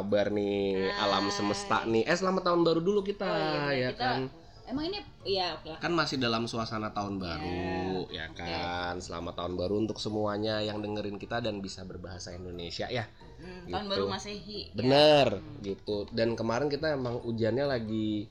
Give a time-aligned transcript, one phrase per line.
[0.00, 0.96] kabar nih Hai.
[1.04, 2.08] alam semesta nih.
[2.08, 3.36] Eh selamat tahun baru dulu kita Oh,
[3.68, 4.20] iya, ya Kita- kan.
[4.64, 5.76] Emang ini iya oke.
[5.76, 8.96] Kan masih dalam suasana tahun baru ya kan.
[8.96, 13.04] Selamat tahun baru untuk semuanya yang dengerin kita dan bisa berbahasa Indonesia ya.
[13.36, 13.74] Hmm, Gitu.
[13.74, 14.60] tahun baru Masehi.
[14.64, 14.74] ya.
[14.74, 15.26] Bener
[15.60, 16.06] gitu.
[16.08, 18.30] Dan kemarin kita emang hujannya lagi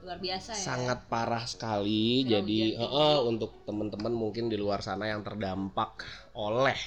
[0.00, 0.62] Luar biasa ya.
[0.62, 2.22] sangat parah sekali.
[2.22, 6.78] Jadi eh, eh, untuk teman-teman mungkin di luar sana yang terdampak oleh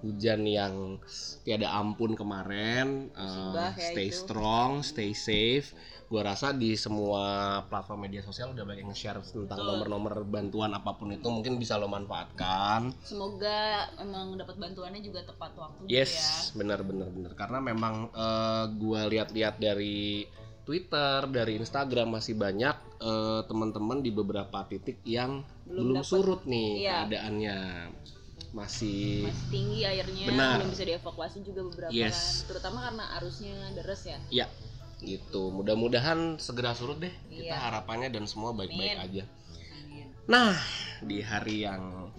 [0.00, 0.96] hujan yang
[1.42, 4.16] tiada ampun kemarin, ya stay itu.
[4.16, 5.76] strong, stay safe.
[6.06, 7.24] Gua rasa di semua
[7.66, 11.80] platform media sosial udah banyak yang share tentang nomor-nomor bantuan apa pun itu mungkin bisa
[11.80, 12.92] lo manfaatkan.
[13.00, 16.60] Semoga emang dapat bantuannya juga tepat waktu gitu Yes, ya.
[16.60, 17.32] benar benar benar.
[17.32, 20.28] Karena memang eh, gua lihat-lihat dari
[20.62, 26.10] Twitter, dari Instagram masih banyak eh, teman-teman di beberapa titik yang Belum belum, dapet.
[26.12, 26.92] surut nih Iya.
[27.08, 27.58] keadaannya.
[28.52, 30.60] Masih Masih tinggi airnya, Benar.
[30.60, 32.44] belum bisa dievakuasi juga beberapa Yes.
[32.44, 32.52] kan.
[32.52, 34.18] Terutama karena arusnya deras ya.
[34.28, 34.46] ya
[35.00, 35.50] gitu.
[35.50, 37.10] Mudah-mudahan segera surut deh.
[37.26, 37.58] Kita Iya.
[37.58, 39.06] harapannya dan semua baik-baik Amin.
[39.08, 39.24] aja.
[40.24, 40.54] Nah,
[41.02, 42.12] di hari yang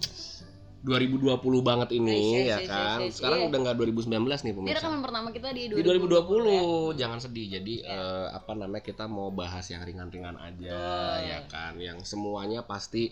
[0.84, 2.98] 2020 banget ini Yes, yes, ya yes, kan.
[3.00, 3.48] yes, yes, Sekarang iya.
[3.48, 4.04] udah nggak 2019
[4.36, 4.76] nih Ini pemirsa.
[4.76, 5.80] rekaman pertama kita di di 2020.
[5.80, 6.52] 2020
[6.92, 6.98] ya.
[7.00, 7.88] jangan sedih jadi Ya.
[7.88, 11.16] eh, apa namanya kita mau bahas yang ringan-ringan aja Betul.
[11.24, 13.08] ya kan yang semuanya pasti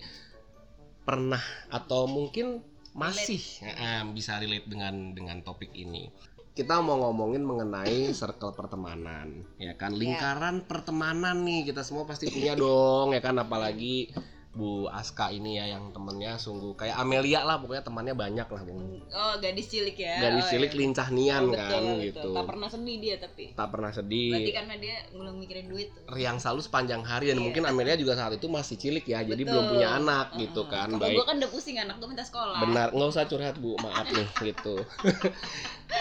[1.03, 2.61] pernah atau mungkin
[2.93, 6.13] masih eh, bisa relate dengan dengan topik ini.
[6.53, 9.97] Kita mau ngomongin mengenai circle pertemanan ya kan?
[9.97, 13.41] Lingkaran pertemanan nih kita semua pasti punya dong ya kan?
[13.41, 14.13] Apalagi
[14.53, 19.01] Bu Aska ini ya yang temennya sungguh kayak Amelia lah pokoknya temannya banyak lah Bung.
[19.09, 20.21] Oh, gadis cilik ya.
[20.21, 20.79] Gadis Oh, cilik iya.
[20.79, 22.35] lincah nian Oh, kan betul, gitu betul.
[22.35, 23.45] Tak pernah sedih dia tapi.
[23.51, 26.05] tak pernah sedih Berarti karena dia belum mikirin duit tuh.
[26.07, 27.45] riang selalu sepanjang hari dan Iya.
[27.45, 29.51] mungkin Amelia juga saat itu masih cilik ya jadi Betul.
[29.51, 30.41] belum punya anak Heeh.
[30.45, 32.59] gitu kan Kalau baik gue kan udah pusing anak gue minta sekolah.
[32.61, 34.85] benar nggak usah curhat bu maaf nih gitu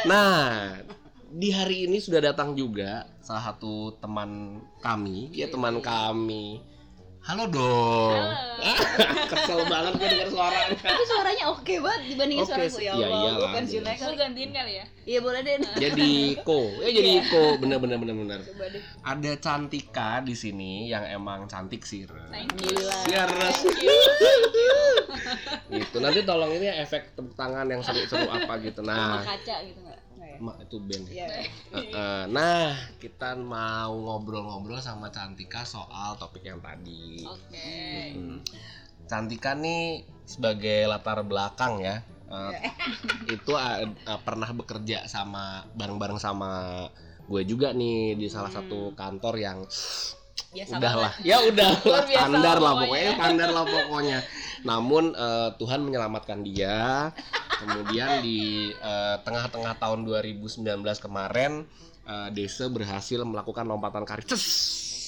[0.03, 0.75] nah
[1.31, 6.59] di hari ini sudah datang juga salah satu teman kami ya teman kami
[7.21, 8.65] halo dong Halo.
[9.31, 12.91] kesel banget gue denger suaranya Tapi suaranya oke banget dibandingin Oke suara gue ya Ya
[12.91, 13.05] Allah.
[13.07, 14.01] gue iyalah, pensiunnya jelas.
[14.01, 14.09] kali.
[14.09, 14.85] Lu gantiin kali ya?
[15.01, 15.55] Iya boleh deh.
[15.83, 16.11] jadi
[16.41, 17.21] ko ya jadi Iya.
[17.27, 18.81] ko bener bener bener bener Coba deh.
[19.03, 22.05] ada Cantika di sini yang emang cantik sih.
[22.05, 22.77] Thank you.
[23.05, 23.57] Siar, Res.
[23.59, 24.77] Thank you.
[25.77, 29.79] gitu nanti tolong ini efek tepuk tangan yang seru-seru apa gitu Sama nah kaca gitu
[29.79, 29.90] ya?
[30.41, 31.27] Mak itu band Iya.
[31.71, 37.77] Eh, nah kita mau ngobrol-ngobrol sama Cantika soal topik yang tadi Oke.
[38.17, 38.41] Hmm.
[39.05, 42.51] Cantika nih sebagai latar belakang ya eh,
[43.35, 46.83] itu eh, eh, pernah bekerja sama bareng-bareng sama
[47.31, 49.63] gue juga nih di salah satu kantor yang
[50.51, 51.27] Biasa udahlah banget.
[51.31, 51.71] ya udah
[52.11, 53.11] standar lah pokoknya.
[53.15, 54.19] standar lah pokoknya
[54.61, 57.09] namun eh, Tuhan menyelamatkan dia
[57.63, 60.61] kemudian di eh, tengah-tengah tahun 2019
[60.99, 61.63] kemarin
[62.03, 64.27] eh, Desa berhasil melakukan lompatan karir!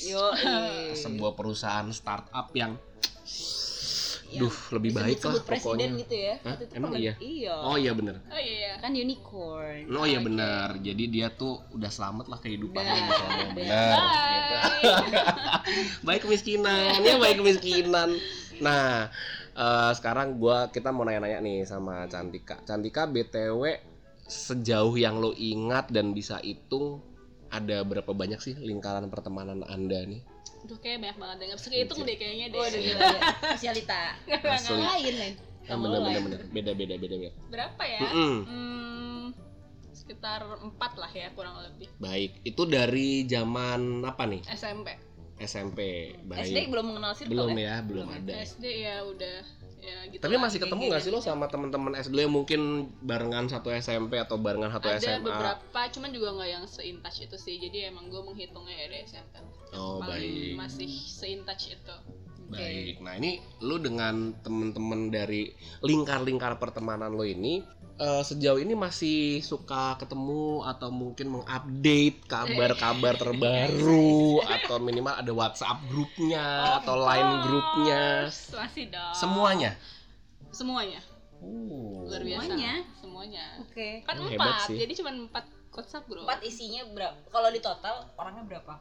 [0.03, 0.35] Yo.
[0.99, 2.75] sebuah perusahaan startup yang
[4.33, 6.35] Yang duh lebih baik lah presiden pokoknya gitu ya.
[6.41, 6.55] Hah?
[6.57, 7.13] Itu Emang iya?
[7.21, 7.55] Iya.
[7.61, 8.71] oh iya bener Oh iya.
[8.81, 9.81] Kan unicorn.
[9.93, 10.25] Oh iya Oke.
[10.27, 10.67] benar.
[10.81, 13.29] Jadi dia tuh udah selamat lah kehidupannya Udah, di sana.
[13.29, 13.49] udah.
[13.53, 13.97] Benar.
[14.33, 14.57] gitu.
[16.07, 18.09] baik kemiskinan, ya baik kemiskinan.
[18.59, 19.07] Nah,
[19.53, 22.59] eh, sekarang gua kita mau nanya-nanya nih sama Cantika.
[22.65, 27.03] Cantika BTW sejauh yang lo ingat dan bisa hitung
[27.53, 30.25] ada berapa banyak sih lingkaran pertemanan Anda nih?
[30.65, 32.59] Duh kayak banyak banget Gak bisa kehitung deh kayaknya deh.
[32.59, 33.21] Waduh gila ya.
[33.53, 34.01] Sosialita.
[34.41, 34.81] Asli.
[34.81, 35.33] Lain lain.
[35.69, 36.39] Ah, bener bener bener.
[36.49, 37.33] Beda beda beda beda.
[37.53, 37.99] Berapa ya?
[38.03, 38.35] Mm-mm.
[38.43, 39.23] Hmm,
[39.93, 41.87] sekitar empat lah ya kurang lebih.
[42.01, 44.41] Baik, itu dari zaman apa nih?
[44.51, 44.97] SMP.
[45.39, 45.79] SMP.
[46.27, 46.51] Baik.
[46.51, 47.63] SD belum mengenal circle belum ya?
[47.63, 48.33] ya, belum ada.
[48.43, 49.37] SD ya udah
[49.83, 50.21] ya gitu.
[50.23, 51.27] Tapi masih ketemu nggak sih lo gitu.
[51.27, 55.27] sama teman-teman SD yang mungkin barengan satu SMP atau barengan satu Ada SMA?
[55.27, 57.55] beberapa, cuman juga nggak yang se-intouch itu sih.
[57.59, 59.33] Jadi emang gue menghitungnya ya dari SMP.
[59.75, 61.95] Oh Paling baik, masih se-intouch itu.
[62.53, 63.01] baik.
[63.01, 65.51] Nah ini lu dengan temen-temen dari
[65.81, 67.65] lingkar-lingkar pertemanan lo ini
[67.95, 75.77] eh, sejauh ini masih suka ketemu atau mungkin mengupdate kabar-kabar terbaru atau minimal ada WhatsApp
[75.87, 76.43] grupnya
[76.79, 79.13] atau line grupnya Masih dong.
[79.13, 79.71] semuanya.
[80.49, 80.99] Semuanya.
[81.37, 82.07] Oh.
[82.07, 82.41] Luar biasa.
[82.45, 82.73] Semuanya?
[82.97, 83.45] Semuanya.
[83.59, 83.87] Oke.
[84.03, 84.77] Kan Oh, hebat empat, sih.
[84.79, 86.23] jadi cuma empat WhatsApp bro.
[86.23, 87.17] Empat isinya berapa?
[87.27, 88.73] Kalau di total orangnya berapa?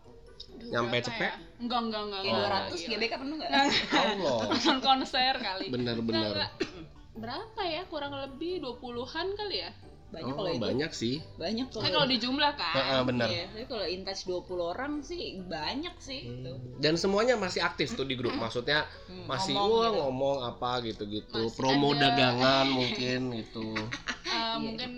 [0.63, 1.27] Nyampe berapa cepet?
[1.27, 1.33] ya?
[1.59, 2.21] Enggak, enggak, enggak.
[2.21, 2.63] Kayak enggak.
[2.69, 2.91] 200 Gila.
[2.93, 3.51] GBK penuh nggak?
[4.05, 5.67] Allah, Nonton konser kali.
[5.73, 6.33] bener-bener.
[6.35, 6.92] Enggak, enggak.
[7.13, 7.83] Berapa ya?
[7.87, 9.73] Kurang lebih 20-an kali ya?
[10.13, 10.61] Banyak Oh, kalau itu.
[10.61, 11.17] banyak sih.
[11.35, 11.83] Banyak kalau.
[11.83, 12.75] Kan kalau di jumlah kan.
[12.75, 13.29] Heeh, bener.
[13.29, 16.21] Iya, tapi kalau in touch 20 orang sih banyak sih.
[16.23, 16.53] Gitu.
[16.77, 18.33] Dan semuanya masih aktif tuh di grup.
[18.35, 20.01] Maksudnya Hmm, masih ngomong wah gitu.
[20.03, 21.41] ngomong apa gitu-gitu.
[21.43, 22.01] Masih Promo ada.
[22.07, 23.69] dagangan mungkin gitu.
[24.25, 24.57] Eh, Iya.
[24.59, 24.93] mungkin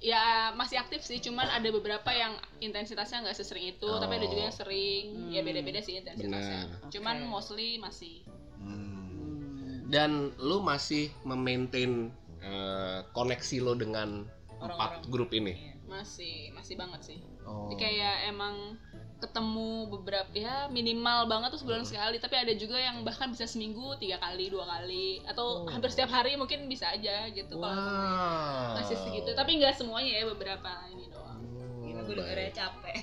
[0.00, 4.42] ya masih aktif sih cuman ada beberapa yang intensitasnya nggak sesering itu tapi ada juga
[4.42, 5.46] yang sering ya Hmm.
[5.46, 6.90] beda-beda sih intensitasnya Benar.
[6.90, 7.28] cuman Oke.
[7.28, 8.24] mostly masih
[8.56, 9.01] Hmm.
[9.92, 12.08] Dan lu masih memaintain
[12.40, 14.24] eh, koneksi lo dengan
[14.56, 15.12] empat Orang-orang.
[15.12, 15.52] grup ini.
[15.52, 15.70] Iya.
[15.84, 17.66] masih masih banget sih Oh.
[17.66, 18.78] Jadi kayak emang
[19.18, 23.94] ketemu beberapa ya minimal banget tuh sebulan sekali tapi ada juga yang bahkan bisa seminggu
[23.96, 25.68] tiga kali dua kali atau Oh.
[25.68, 28.78] hampir setiap hari mungkin bisa aja gitu kalau Wow.
[28.78, 32.94] masih segitu tapi nggak semuanya ya beberapa ini doang Oh, Gila gue dengernya capek.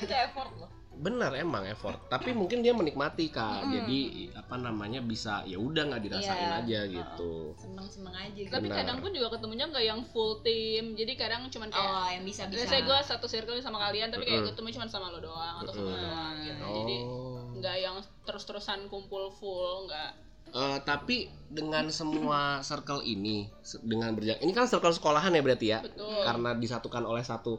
[0.00, 0.70] Itu effort loh.
[0.94, 1.98] Bener emang effort.
[2.06, 3.62] Tapi mungkin dia menikmati kak.
[3.62, 3.72] Mm-mm.
[3.74, 4.00] Jadi
[4.32, 6.60] apa namanya bisa ya udah nggak dirasain Iya.
[6.62, 7.34] aja gitu.
[7.56, 8.50] Seneng-seneng aja gitu.
[8.50, 8.78] tapi Benar.
[8.82, 12.62] kadang pun juga ketemunya nggak yang full team jadi kadang cuman kayak Oh, yang bisa-bisa.
[12.62, 14.54] Biasanya gue satu circle sama kalian tapi kayak Mm-mm.
[14.54, 16.04] ketemu cuma sama lo doang atau sama lo Mm-mm.
[16.04, 16.64] doang gitu.
[16.64, 17.38] Jadi Oh.
[17.54, 20.10] nggak yang terus-terusan kumpul full, nggak.
[20.54, 23.50] Eh, tapi dengan semua circle ini
[23.82, 26.22] dengan berjalan ini kan circle sekolahan ya berarti ya Betul.
[26.22, 27.58] karena disatukan oleh satu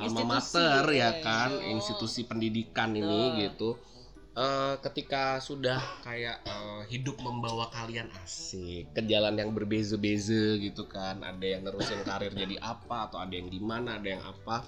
[0.00, 1.70] alma mater ya iya, kan betul.
[1.76, 3.76] institusi pendidikan ini gitu
[4.30, 11.18] Eh, ketika sudah kayak eh, hidup membawa kalian asik ke jalan yang berbeza-beza gitu kan
[11.26, 14.62] ada yang nerusin karir jadi apa atau ada yang di mana ada yang apa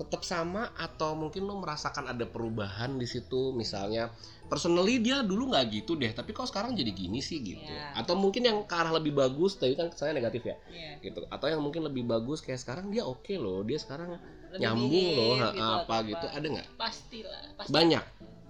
[0.00, 4.08] tetap sama atau mungkin lo merasakan ada perubahan di situ misalnya
[4.48, 8.00] personally dia dulu nggak gitu deh tapi kok sekarang jadi gini sih gitu Iya.
[8.00, 10.92] atau mungkin yang ke arah lebih bagus tapi kan kesannya negatif ya Iya.
[11.04, 14.16] gitu atau yang mungkin lebih bagus kayak sekarang dia oke loh dia sekarang
[14.50, 17.70] Lebih nyambung loh ha, gitu, apa gitu ada nggak Pastilah, pasti.
[17.70, 18.04] banyak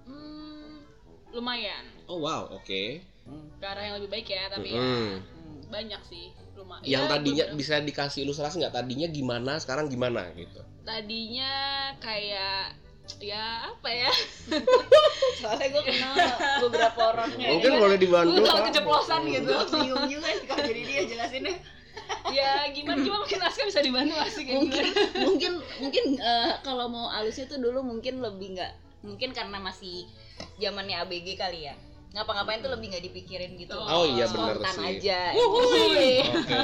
[0.04, 0.74] Hmm,
[1.30, 1.84] lumayan.
[2.06, 3.46] oh wow oke Hmm.
[3.56, 5.22] Ke arah yang lebih baik ya, tapi ya Hmm.
[5.66, 6.32] banyak sih.
[6.52, 6.82] Lumayan.
[6.82, 11.52] yang Ya, tadinya bisa dikasih ilustrasi nggak tadinya gimana sekarang gimana gitu Tadinya
[11.96, 12.74] kayak
[13.18, 14.10] ya apa ya?
[15.36, 16.14] Soalnya gue kenal
[16.60, 17.46] beberapa orangnya.
[17.50, 17.78] mungkin iya.
[17.78, 18.66] boleh dibantu Gue tau Kak.
[18.70, 19.50] keceplosan gitu.
[19.72, 21.54] Bingung juga nih kalau jadi dia jelasinnya.
[22.30, 25.20] Ya gimana gimana mungkin Aska bisa dibantu asik kayak mungkin gimana.
[25.26, 28.72] mungkin mungkin eh, kalau mau alusnya tuh dulu mungkin lebih nggak
[29.02, 30.06] mungkin karena masih
[30.56, 31.74] zamannya ABG kali ya
[32.10, 34.86] ngapa-ngapain tuh lebih nggak dipikirin gitu Oh, iya, bener Spontan sih.
[34.98, 36.18] aja Wuhui.
[36.26, 36.60] oke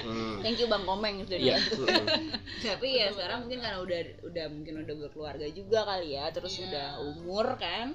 [0.00, 0.36] Hmm.
[0.42, 1.56] thank you bang komeng sudah Iya.
[1.58, 1.84] dibantu.
[1.84, 2.32] Mm-mm.
[2.58, 6.64] tapi ya sekarang mungkin karena udah udah mungkin udah berkeluarga juga kali ya terus Iya.
[6.64, 7.92] udah umur kan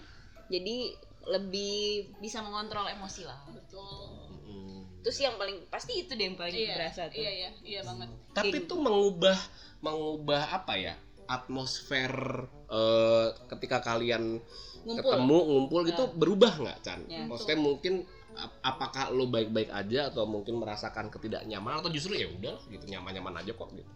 [0.47, 0.94] jadi
[1.25, 1.81] lebih
[2.19, 4.23] bisa mengontrol emosi lah Betul.
[5.03, 5.05] Mm.
[5.05, 8.07] terus yang paling pasti itu deh yang paling Iya, berasa tuh iya iya iya banget.
[8.31, 9.35] tapi tuh mengubah
[9.79, 10.95] mengubah apa ya
[11.27, 12.11] atmosfer
[12.67, 14.39] eh, ketika kalian
[14.81, 16.15] ngumpul ketemu ngumpul gitu Nah.
[16.15, 17.00] berubah nggak Chan?
[17.05, 17.23] Ya.
[17.23, 17.94] Maksudnya mungkin
[18.33, 23.39] ap- apakah lo baik-baik aja atau mungkin merasakan ketidaknyamanan atau justru ya udah gitu nyaman-nyaman
[23.39, 23.88] aja kok gitu.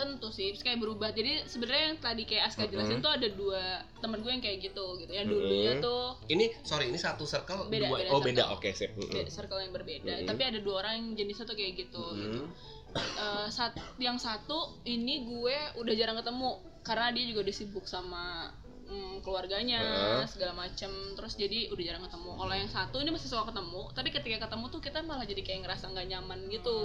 [0.00, 3.62] Tentu sih terus kayak berubah jadi sebenarnya yang tadi kayak Aska jelasin tuh ada dua
[3.98, 7.86] temen gue yang kayak gitu gitu yang dulunya tuh Ini sorry ini satu circle Beda,
[7.86, 8.26] dua beda oh circle.
[8.26, 8.90] beda oke sip.
[8.92, 9.12] Mm-mm.
[9.12, 10.26] beda circle yang berbeda Mm-mm.
[10.26, 12.78] tapi ada dua orang yang jenisnya tuh kayak gitu gitu Mm-mm.
[12.90, 16.50] Eh, sat- yang satu ini gue udah jarang ketemu
[16.80, 18.50] karena dia juga udah sibuk sama
[18.90, 20.26] mm, keluarganya Heeh.
[20.26, 24.08] segala macem terus jadi udah jarang ketemu kalau yang satu ini masih suka ketemu tapi
[24.10, 26.78] ketika ketemu tuh kita malah jadi kayak ngerasa nggak nyaman gitu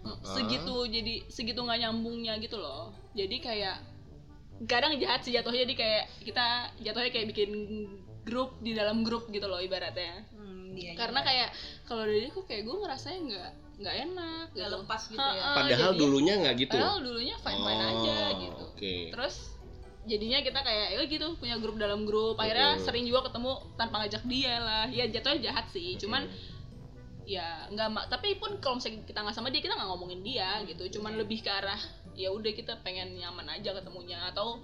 [0.00, 0.16] Heeh.
[0.24, 3.76] segitu jadi segitu nggak nyambungnya gitu loh jadi kayak
[4.62, 6.46] kadang jahat sih jatuhnya jadi kayak kita
[6.80, 7.50] jatuhnya kayak bikin
[8.22, 11.50] grup di dalam grup gitu loh ibaratnya Hmm, dia karena kayak
[11.82, 14.78] kalau dari kok kayak gue ngerasanya nggak nggak enak nggak gitu.
[14.78, 16.72] lepas gitu ya Padahal jadinya- dulunya nggak gitu.
[16.72, 18.94] padahal dulunya fine fine aja Oh, gitu Oke.
[19.10, 19.36] terus
[20.02, 22.34] jadinya kita kayak ya gitu punya grup dalam grup.
[22.38, 22.84] Akhirnya Mm-mm.
[22.84, 24.86] sering juga ketemu tanpa ngajak dia lah.
[24.90, 26.26] Ya jatuhnya jahat sih cuman
[27.22, 30.98] ya nggak tapi pun kalau misalnya kita nggak sama dia kita nggak ngomongin dia gitu.
[30.98, 31.78] Cuman lebih ke arah
[32.18, 34.58] ya udah kita pengen nyaman aja ketemunya atau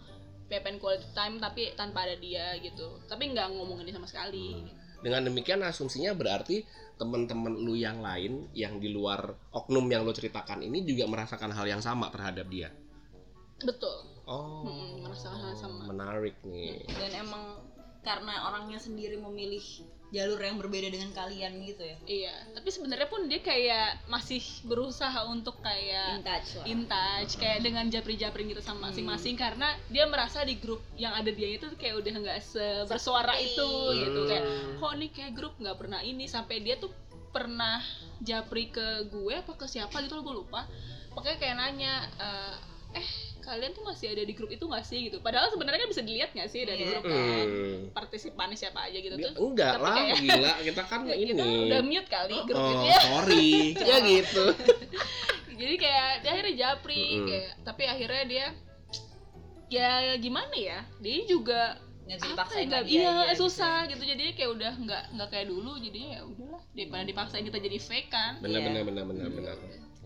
[0.48, 2.98] pengen quality time tapi tanpa ada dia gitu.
[3.06, 4.66] Tapi nggak ngomongin dia sama sekali.
[4.98, 6.66] Dengan demikian asumsinya berarti
[6.98, 11.70] teman-teman lu yang lain yang di luar oknum yang lu ceritakan ini juga merasakan hal
[11.70, 12.74] yang sama terhadap dia.
[13.58, 15.88] betul Oh, Mm-mm, merasakan sama.
[15.88, 16.84] menarik nih.
[17.00, 17.64] dan emang
[17.98, 19.60] karena orangnya sendiri memilih
[20.08, 21.96] jalur yang berbeda dengan kalian gitu ya?
[22.04, 26.64] Iya tapi sebenarnya pun dia kayak masih berusaha untuk in kayak touch lah.
[26.64, 31.28] in touch kayak dengan japri-japri gitu sama masing-masing karena dia merasa di grup yang ada
[31.28, 32.38] dia itu kayak udah nggak
[32.88, 34.20] bersuara itu gitu.
[34.24, 34.76] Kayak Hmm.
[34.80, 36.88] kok nih kayak grup nggak pernah ini sampai dia tuh
[37.28, 37.80] pernah
[38.20, 40.64] japri ke gue apa ke siapa gitu loh gue lupa.
[41.12, 42.54] Makanya kayak nanya eh,
[42.96, 43.08] eh
[43.48, 46.30] kalian tuh masih ada di grup itu nggak sih gitu padahal sebenarnya kan bisa dilihat
[46.30, 46.88] nggak sih dari Iya.
[46.90, 47.78] grup kan Hmm.
[47.90, 51.32] partisipannya siapa aja gitu Dia- tuh enggak lah, kayak- gila kita kan ini.
[51.32, 53.48] kita udah mute kali grup oh, itu ya sorry.
[53.90, 54.44] ya gitu.
[55.58, 57.26] jadi kayak dia akhirnya japri Mm-mm.
[57.26, 58.46] kayak tapi akhirnya dia
[59.68, 63.40] ya gimana ya dia juga nggak bisa apa ya, dipaksain lagi iya aja gitu.
[63.42, 67.58] susah gitu jadi kayak udah nggak nggak kayak dulu jadinya ya udahlah daripada dipaksain kita
[67.58, 68.66] jadi fake kan Benar Iya.
[68.66, 69.56] benar benar benar benar.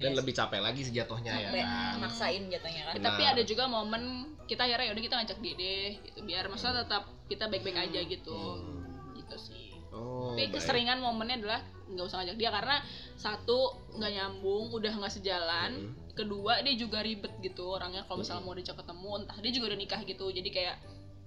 [0.03, 2.03] Dan lebih capek lagi sih jatuhnya ya kan?
[2.03, 2.95] maksain jatuhnya kan.
[2.99, 3.07] Benar.
[3.15, 6.19] tapi ada juga momen kita akhirnya yaudah kita ngajak dia deh gitu.
[6.27, 8.39] Biar maksudnya tetap kita baik-baik aja gitu.
[8.59, 9.15] Hmm.
[9.15, 9.71] gitu sih.
[9.95, 10.59] Oh tapi baik.
[10.59, 11.61] keseringan momennya adalah
[11.93, 12.77] nggak usah ngajak dia karena
[13.21, 15.73] satu nggak nyambung udah nggak sejalan.
[15.73, 16.01] Hmm.
[16.13, 19.79] kedua dia juga ribet gitu orangnya kalau misalnya mau diajak ketemu entah dia juga udah
[19.81, 20.27] nikah gitu.
[20.29, 20.77] Jadi kayak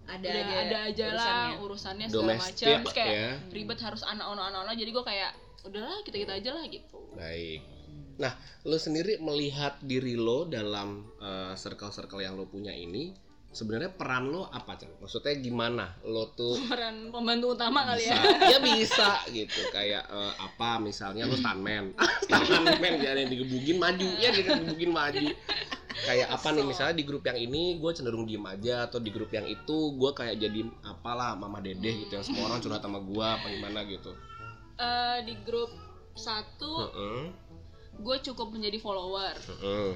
[0.05, 1.25] ada udah aja ada aja lah
[1.57, 1.57] urusannya.
[1.65, 2.93] urusannya segala macam.
[2.93, 3.31] Kayak ya.
[3.49, 5.31] ribet harus anak anak ono jadi gue kayak
[5.65, 7.01] udahlah kita kita aja lah gitu.
[7.17, 7.74] Baik
[8.15, 14.27] nah lo sendiri melihat diri lo dalam eh, circle-circle yang lo punya ini sebenarnya peran
[14.27, 14.91] lo apa Chan?
[14.99, 15.95] maksudnya gimana?
[16.03, 18.19] Lo tuh peran pembantu utama kali bisa.
[18.19, 19.59] Ya ya bisa gitu.
[19.71, 21.95] Kayak eh, apa misalnya lo stuntman.
[22.27, 24.07] Stuntman jangan yang digebugin maju.
[24.19, 25.27] Ya digebugin maju.
[25.95, 26.65] Kayak apa nih?
[26.67, 28.91] Misalnya di grup yang ini gue cenderung diem aja.
[28.91, 32.59] Atau di grup yang itu gue kayak jadi apalah mama dedeh gitu yang semua orang
[32.59, 34.11] curhat sama gue apa gimana gitu.
[34.75, 35.71] Eh, di grup
[36.15, 37.23] satu Heeh,
[37.99, 39.35] gue cukup menjadi follower.
[39.35, 39.91] Heeh.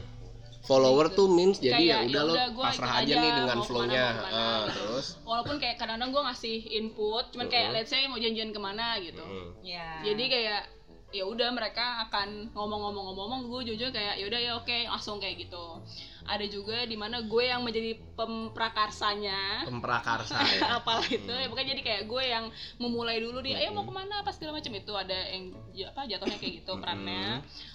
[0.59, 3.59] follower tuh means jadi ya Kayak, udah lo yaudah, gua pasrah aja aja, nih dengan
[3.65, 4.05] flow-nya.
[4.21, 5.05] Heeh, terus?
[5.25, 9.23] Walaupun kayak kadang-kadang gue ngasih input cuman kayak let's say mau janjian ke mana gitu.
[9.23, 9.49] Heeh.
[9.65, 10.61] ya jadi kayak
[11.09, 15.81] ya udah mereka akan ngomong-ngomong-ngomong gue jujur kayak ya udah ya oke langsung kayak gitu.
[16.29, 19.65] Ada juga di mana gue yang menjadi pemprakarsanya.
[19.65, 20.77] Pemprakarsa ya.
[20.77, 21.41] Apalah itu Hmm.
[21.41, 22.45] ya pokoknya jadi kayak gue yang
[22.77, 24.21] memulai dulu dia ayo mau ke mana?
[24.21, 24.93] apa segala macam itu.
[24.93, 26.81] Ada yang ya, apa jatuhnya kayak gitu Hmm.
[26.81, 27.25] perannya.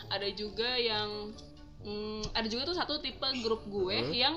[0.06, 1.08] Ada juga yang
[1.82, 4.14] mm, ada juga tuh satu tipe grup gue Hmm.
[4.14, 4.34] yang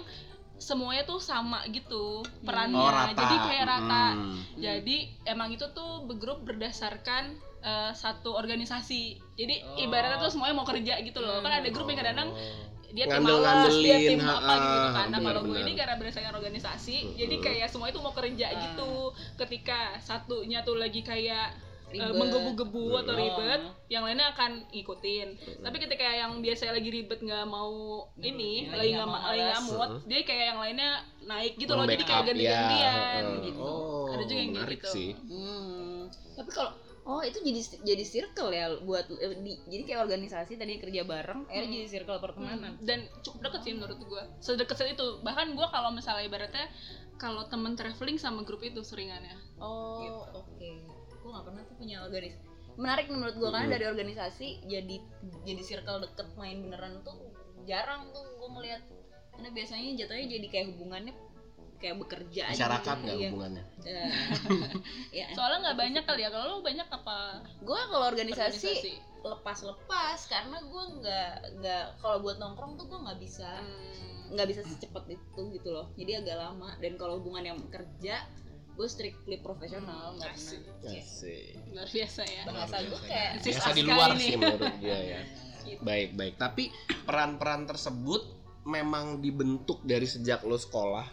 [0.57, 2.81] semuanya tuh sama gitu perannya.
[2.81, 3.13] Oh rata.
[3.13, 4.05] Jadi kayak rata.
[4.17, 4.41] Hmm.
[4.57, 9.01] jadi emang itu tuh bergrup berdasarkan eh, satu organisasi
[9.33, 9.83] jadi Oh.
[9.83, 12.65] ibaratnya tuh semuanya mau kerja gitu loh kan ada grup yang kadang-kadang Oh.
[12.87, 15.07] dia tim malas, dia tim apa gitu kan.
[15.11, 17.17] Nah kalau gue ini karena berdasarkan organisasi, Mm-mm.
[17.19, 18.55] jadi kayak semua itu mau kerja Ah.
[18.63, 19.11] gitu.
[19.35, 21.51] Ketika satunya tuh lagi kayak
[21.87, 22.15] Ribet.
[22.15, 23.75] menggebu-gebu atau ribet, Oh.
[23.87, 25.27] yang lainnya akan ngikutin.
[25.61, 27.75] Tapi ketika yang biasa lagi ribet nggak mau
[28.17, 29.99] ini, Lagi lagi nggak lagi Mm-mm.
[30.07, 30.91] dia kayak yang lainnya
[31.23, 31.83] naik gitu loh.
[31.83, 33.59] Jadi kayak ganti-gantian ya, gitu.
[33.61, 34.87] Oh, Ada juga yang gitu.
[34.87, 35.11] sih.
[35.27, 36.07] Hmm.
[36.33, 36.71] Tapi kalau
[37.07, 41.47] oh itu jadi jadi circle ya buat eh, di- jadi kayak organisasi tadi kerja bareng
[41.47, 41.77] akhirnya Hmm.
[41.77, 42.75] jadi circle pertemanan.
[42.81, 46.67] dan cukup deket sih menurut gue sedekat itu bahkan gue kalau misalnya ibaratnya
[47.15, 50.21] kalau temen traveling sama grup itu seringannya Oh, Gitu.
[50.37, 50.69] oke.
[51.17, 52.45] Gue gak pernah tuh punya organisasi.
[52.77, 54.95] Menarik menurut gue karena dari organisasi jadi
[55.41, 57.17] jadi circle deket main beneran tuh
[57.63, 58.83] jarang tuh gue ngeliat.
[59.31, 61.13] Karena biasanya jatuhnya jadi kayak hubungannya
[61.77, 62.53] kayak bekerja aja.
[62.55, 63.03] masyarakat gitu.
[63.03, 63.27] nggak Iya.
[63.27, 64.09] hubungannya Eh,
[65.19, 65.27] ya.
[65.31, 67.17] soalnya nggak banyak kali ya kalau lo banyak apa
[67.59, 73.49] Gue kalau organisasi lepas-lepas karena gue nggak nggak kalau buat nongkrong tuh gue nggak bisa
[73.57, 78.23] Hmm, nggak bisa secepat itu gitu loh jadi agak lama dan kalau hubungan yang kerja
[78.69, 80.61] gue strictly profesional nggak Asik.
[80.83, 81.55] Asik.
[81.67, 84.21] luar biasa ya bahasa gue kayak biasa di luar ini.
[84.21, 85.21] sih menurut dia ya
[85.67, 85.83] Gitu.
[85.83, 86.71] baik baik tapi
[87.03, 88.23] peran-peran tersebut
[88.63, 91.03] memang dibentuk dari sejak lo sekolah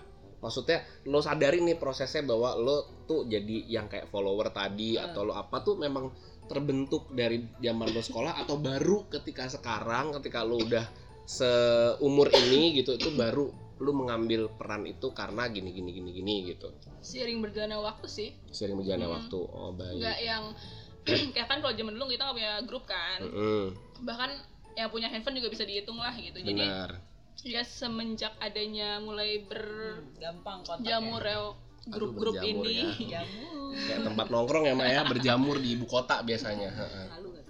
[0.44, 5.08] maksudnya lo sadari nih prosesnya bahwa lo tuh jadi yang kayak follower tadi Hmm.
[5.08, 6.12] atau lo apa tuh memang
[6.44, 10.84] terbentuk dari zaman lo sekolah atau baru ketika sekarang ketika lo udah
[11.24, 16.70] seumur ini gitu itu baru lo mengambil peran itu karena gini gini gini gini gitu.
[17.00, 18.28] Seiring berjalannya waktu sih.
[18.48, 19.16] Sering berjalannya Hmm.
[19.18, 19.38] waktu.
[19.40, 19.98] Oh baik.
[19.98, 20.44] Nggak yang
[21.34, 23.18] kayak kan kalau zaman dulu kita nggak punya grup kan.
[23.20, 23.64] Mm-mm,
[24.04, 24.30] bahkan
[24.74, 26.38] yang punya handphone juga bisa dihitung lah gitu.
[26.38, 26.90] Jadi benar
[27.42, 29.42] ya semenjak adanya mulai
[30.22, 31.02] gampang kontaknya.
[31.02, 31.38] Berjamur ya
[31.84, 33.10] grup-grup berjamur ini.
[33.10, 33.20] Ya.
[33.20, 33.74] jamur.
[33.74, 35.00] Kayak tempat nongkrong ya Mak ya.
[35.04, 36.70] Berjamur di ibu kota biasanya.
[36.72, 37.42] Tuh?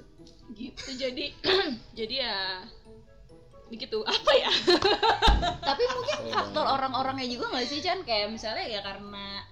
[0.55, 1.25] Gitu jadi
[1.99, 2.37] jadi ya
[3.71, 4.03] begitu.
[4.03, 4.51] Apa ya?
[5.69, 8.03] Tapi mungkin Oh, faktor orang-orangnya juga nggak sih Chan?
[8.03, 9.45] Kayak misalnya ya karena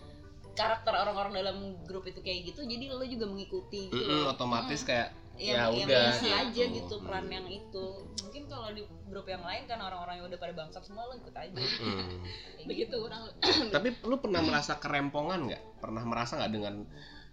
[0.52, 1.56] karakter orang-orang dalam
[1.88, 4.04] grup itu kayak gitu jadi lo juga mengikuti gitu.
[4.04, 4.36] Loh.
[4.36, 6.30] otomatis kayak yang, ya yang udah gitu.
[6.32, 7.04] aja gitu Hmm.
[7.04, 7.86] peran yang itu
[8.22, 11.34] mungkin kalau di grup yang lain kan orang-orang yang udah pada bangsat semua lo ikut
[11.34, 12.22] aja Mm.
[12.54, 13.22] Kayak begitu kurang
[13.74, 16.74] tapi lu pernah merasa kerempongan nggak pernah merasa nggak dengan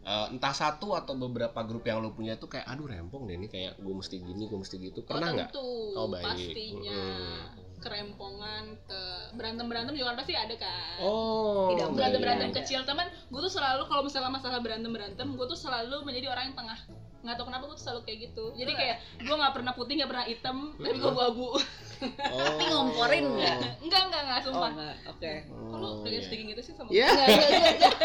[0.01, 3.45] eh, entah satu atau beberapa grup yang lu punya itu kayak aduh rempong deh ini
[3.45, 6.25] kayak gue mesti gini gue mesti gitu pernah nggak tentu Oh, baik.
[6.25, 7.77] pastinya Mm.
[7.79, 9.01] kerempongan ke
[9.33, 12.57] berantem berantem juga pasti ada kan oh Tidak berantem Iya, berantem ada.
[12.59, 16.43] kecil teman gue tuh selalu kalau misalnya masalah berantem berantem gue tuh selalu menjadi orang
[16.45, 16.79] yang tengah
[17.19, 18.45] nggak tahu kenapa gue tuh selalu kayak gitu.
[18.55, 21.63] Jadi kayak gue nggak pernah putih nggak pernah hitam tapi gue abu-abu oh.
[21.99, 23.23] Tapi ngomporin.
[23.39, 23.57] Nggak?
[23.83, 25.31] enggak enggak enggak oh sumpah enggak oke
[25.69, 26.25] kalau Oh, pengen iya.
[26.27, 27.95] sedikit gitu sih sama ya Enggak, enggak, enggak, enggak.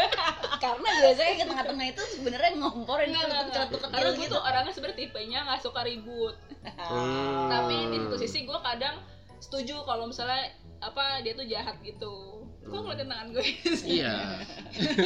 [0.59, 4.33] karena biasanya ke tengah-tengah itu sebenarnya ngomporin enggak enggak enggak celetuk karena gue gitu.
[4.35, 6.35] tuh orangnya sebenarnya tipenya nggak suka ribut.
[6.65, 7.47] Hmm.
[7.47, 8.95] tapi di satu sisi gue kadang
[9.39, 10.49] setuju kalau misalnya
[10.81, 13.45] apa dia tuh jahat gitu gue ngeliatin tangan gue
[13.85, 14.15] iya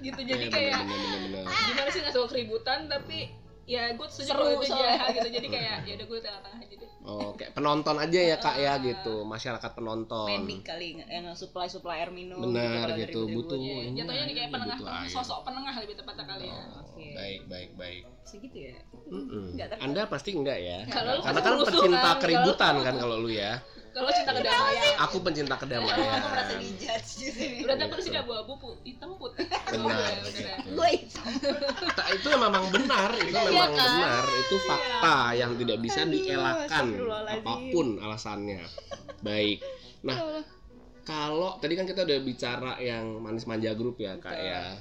[0.00, 1.66] gitu jadi Iya, kayak bener, bener, bener, bener.
[1.68, 3.18] gimana sih nggak suka keributan tapi
[3.64, 6.74] ya gue setuju Seru kalau itu jahat gitu jadi kayak ya udah gue tengah-tengah aja
[6.76, 8.76] deh Oh, kayak penonton aja ya kak ya Ah.
[8.78, 10.28] gitu, masyarakat penonton.
[10.28, 13.46] medik kali yang supply supply air minum Benar kalau ada gitu, ribut-ribut.
[13.46, 13.58] butuh.
[13.58, 15.08] ya, jatuhnya nih kayak penengah butuh air.
[15.08, 17.06] sosok penengah lebih tepatnya kali ya Oh, Oke.
[17.10, 18.02] Baik, baik, baik.
[18.22, 18.76] segitu ya.
[19.08, 19.80] Nggak tertarik.
[19.82, 20.78] Anda pasti enggak ya?
[20.86, 23.52] Kalau Karena kan pecinta kan, keributan kan kalau lu ya.
[23.90, 25.98] Kalau cinta kedamaian Aku pencinta aku kedamaian.
[25.98, 30.12] merasa dijudge di sini berarti aku di sini abu-abu hitam putih Benar.
[30.70, 31.26] Gue hitam
[31.92, 33.88] Ta- itu memang benar, itu Iya memang kan?
[33.90, 36.86] benar, itu fakta yang tidak bisa dielakkan
[37.26, 38.62] apa pun alasannya.
[39.20, 39.58] Baik.
[40.00, 40.16] Nah,
[41.02, 44.78] kalau tadi kan kita udah bicara yang manis manja grup ya kak ya.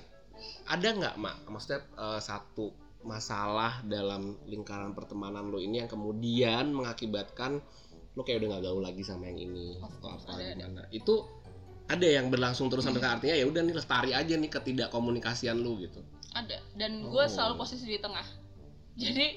[0.70, 1.50] Ada nggak mak?
[1.50, 7.64] Maksudnya eh, satu masalah dalam lingkaran pertemanan lo ini yang kemudian mengakibatkan
[8.20, 10.52] lo kayak udah nggak gaul lagi sama yang ini Of atau apa ada, ada.
[10.60, 10.84] gimana?
[10.92, 11.24] Itu
[11.88, 15.56] ada yang berlangsung terus sampai ke artinya ya udah nih lestari aja nih ketidak komunikasian
[15.58, 16.04] lu gitu.
[16.30, 17.26] ada dan gue Oh.
[17.26, 18.22] selalu posisi di tengah
[18.94, 19.34] jadi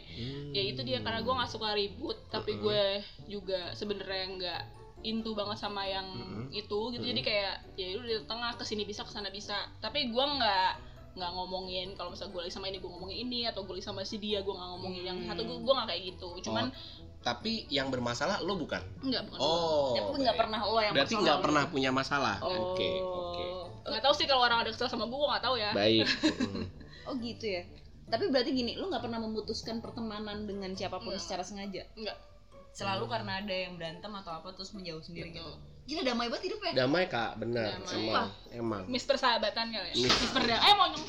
[0.53, 2.65] ya itu dia karena gue nggak suka ribut tapi Mm-mm.
[2.67, 2.83] gue
[3.31, 4.61] juga sebenarnya nggak
[5.03, 6.53] into banget sama yang Mm-mm.
[6.53, 7.25] itu gitu jadi Mm-mm.
[7.25, 10.71] kayak ya itu di tengah ke sini bisa ke sana bisa tapi gue nggak
[11.13, 14.01] nggak ngomongin kalau misalnya gue lagi sama ini gue ngomongin ini atau gue lagi sama
[14.01, 15.29] si dia gue nggak ngomongin yang Hmm.
[15.29, 16.67] satu gue gue nggak kayak gitu cuman
[17.23, 18.83] Tapi yang bermasalah lo bukan.
[19.01, 19.95] nggak bukan Oh.
[19.95, 20.43] tapi nggak baik.
[20.43, 21.45] pernah lo yang Berarti nggak gitu.
[21.45, 22.37] pernah punya masalah.
[22.41, 23.45] oh Oke, oke.
[23.85, 26.07] nggak tahu sih kalau orang ada kesel sama gue nggak tahu ya Baik.
[26.43, 26.65] Mm.
[27.05, 27.63] oh gitu ya
[28.05, 31.23] tapi berarti gini lo nggak pernah memutuskan pertemanan dengan siapa pun Nggak.
[31.23, 32.19] secara sengaja nggak
[32.73, 35.72] selalu karena ada yang berantem atau apa terus menjauh sendiri gitu Betul.
[35.83, 37.75] Gila damai banget hidupnya Damai kak, benar.
[37.77, 38.07] Damai.
[38.07, 38.83] Emang, emang.
[38.87, 41.07] Miss persahabatan kali ya Miss- Miss perda eh mau nyong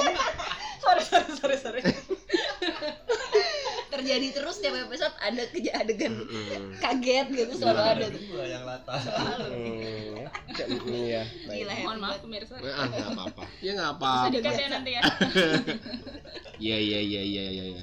[0.82, 1.80] sorry sorry sorry sorry
[3.92, 6.72] terjadi terus tiap episode ada keja adegan Mm-mm.
[6.78, 8.22] kaget gitu selalu ada tuh.
[8.26, 9.00] gua yang latah
[9.44, 11.58] Mm, ya, mm, Iya, baik.
[11.58, 13.42] Gila, mohon maaf pemirsa Ah, nggak apa-apa.
[13.60, 14.32] Ya nggak bisa apa-apa.
[14.32, 15.02] dekat ya nanti ya
[16.64, 17.64] Iya, iya, iya, iya, iya.
[17.68, 17.82] iya.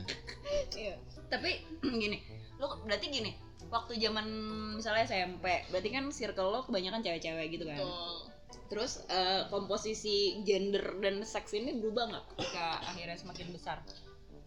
[0.73, 0.93] Iya.
[1.27, 1.61] tapi
[2.01, 2.17] gini
[2.57, 3.31] lo berarti gini
[3.69, 4.25] waktu zaman
[4.73, 8.17] misalnya SMP berarti kan circle lo kebanyakan cewek-cewek gitu kan Betul.
[8.67, 13.77] terus eh, komposisi gender dan seks ini berubah nggak ketika akhirnya semakin besar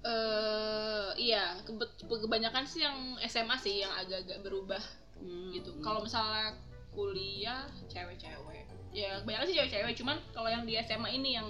[0.02, 4.82] eh iya kebe- kebanyakan sih yang SMA sih yang agak-agak berubah
[5.14, 5.54] Hmm.
[5.54, 6.58] gitu kalau misalnya
[6.90, 11.46] kuliah cewek-cewek ya kebanyakan sih cewek-cewek cuman kalau yang di SMA ini yang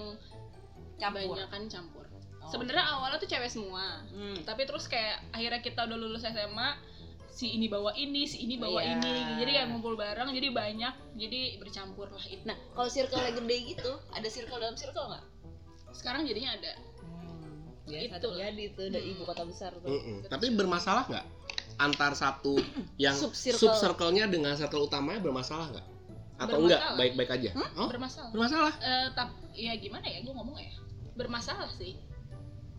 [0.95, 2.05] campur kebanyakan campur
[2.37, 2.51] Oh.
[2.51, 4.37] sebenarnya awalnya tuh cewek semua Hmm.
[4.43, 6.75] tapi terus kayak akhirnya kita udah lulus SMA
[7.33, 8.93] si ini bawa ini si ini bawa Iya.
[8.95, 13.57] ini jadi kayak ngumpul bareng jadi banyak jadi bercampur lah itu nah kalau circle gede
[13.73, 15.23] gitu ada circle dalam circle nggak
[15.93, 17.89] sekarang jadinya ada hmm.
[17.89, 18.29] biasa Itu.
[18.29, 19.13] terjadi tuh dari Hmm.
[19.17, 20.29] ibu kota besar tuh Mm-mm.
[20.29, 21.25] Tapi bermasalah nggak
[21.81, 22.53] antar satu
[23.01, 25.87] yang sub circle-nya dengan circle utamanya bermasalah nggak?
[26.37, 26.81] Atau enggak?
[26.97, 27.49] Baik-baik aja.
[27.77, 28.73] Oh, bermasalah bermasalah.
[28.77, 30.73] Eh, tap- ya gimana ya gue ngomong ya
[31.13, 31.97] bermasalah sih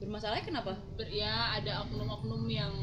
[0.03, 2.75] bermasalahnya kenapa ber, ya ada oknum-oknum yang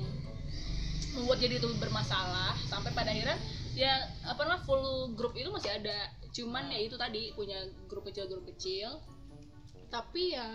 [1.15, 3.38] membuat jadi itu bermasalah sampai pada akhirnya
[3.76, 3.93] ya
[4.28, 8.47] apa namanya full grup itu masih ada cuman ya itu tadi punya grup kecil grup
[8.56, 9.00] kecil
[9.91, 10.47] tapi ya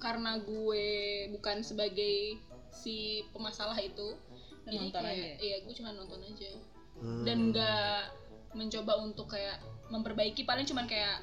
[0.00, 0.86] karena gue
[1.32, 2.36] bukan sebagai
[2.72, 4.16] si pemasalah itu
[4.64, 5.44] jadi Nonton kayak aja.
[5.44, 6.52] iya gue cuma nonton aja
[6.94, 7.26] Hmm.
[7.26, 8.00] dan nggak
[8.54, 9.58] mencoba untuk kayak
[9.90, 11.18] memperbaiki paling cuman kayak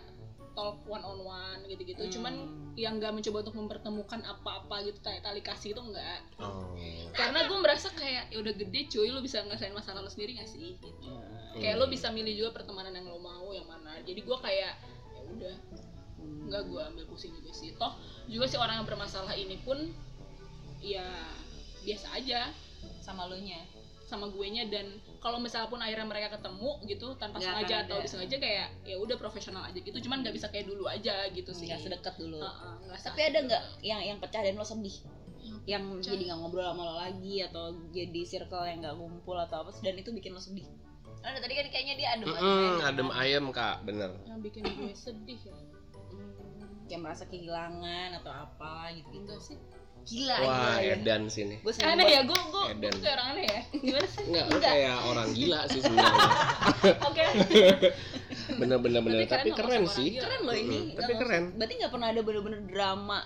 [0.61, 2.05] talk one on one gitu-gitu.
[2.05, 2.13] Hmm.
[2.13, 2.33] cuman
[2.77, 6.77] yang nggak mencoba untuk mempertemukan apa-apa gitu tali, tali kasih itu enggak Oh.
[7.17, 10.45] karena gue merasa kayak ya udah gede cuy lu bisa ngerasain masalah lu sendiri gak
[10.47, 10.77] sih?
[10.77, 10.89] Gitu.
[11.57, 13.99] kayak lu bisa milih juga pertemanan yang lo mau yang mana.
[14.07, 14.73] Jadi gue kayak
[15.11, 15.55] ya udah.
[16.47, 17.75] Nggak gue ambil pusing juga sih.
[17.75, 17.91] Toh
[18.31, 19.91] juga si orang yang bermasalah ini pun
[20.79, 21.03] ya
[21.83, 22.55] biasa aja.
[23.03, 23.59] Sama lo nya
[24.11, 24.91] sama gue nya dan
[25.23, 29.15] kalau misalnya pun akhirnya mereka ketemu gitu tanpa Nggak sengaja atau disengaja kayak ya udah
[29.15, 29.95] profesional aja gitu.
[30.03, 31.71] Cuman nggak bisa kayak dulu aja gitu sih.
[31.71, 32.43] Nggak sedekat dulu.
[32.43, 34.95] Heeh, nggak tapi ada nggak yang yang pecah dan lo sedih?
[35.63, 36.11] Yang pecah.
[36.11, 39.95] jadi nggak ngobrol sama lo lagi atau jadi circle yang nggak ngumpul atau apa dan
[39.95, 40.67] itu bikin lo sedih?
[41.21, 44.09] Ada tadi kan kayaknya dia adem Mm-mm, adem ayam kak, bener.
[44.25, 45.55] yang bikin gue sedih ya.
[46.89, 49.57] Kayak merasa kehilangan atau apa gitu gitu enggak sih
[50.03, 51.55] gila Wah, gila, edan sini.
[51.57, 54.97] gue aneh ya gue gue gue kayak orang aneh ya gimana sih Enggak, lu kayak
[55.03, 56.29] orang gila sih sebenarnya.
[57.01, 57.25] oke
[58.53, 59.17] Bener bener bener.
[59.23, 60.09] Tapi keren Tapi keren sih.
[60.17, 61.43] keren loh ini Mm-mm, Tapi keren.
[61.55, 63.19] berarti nggak pernah ada bener-bener drama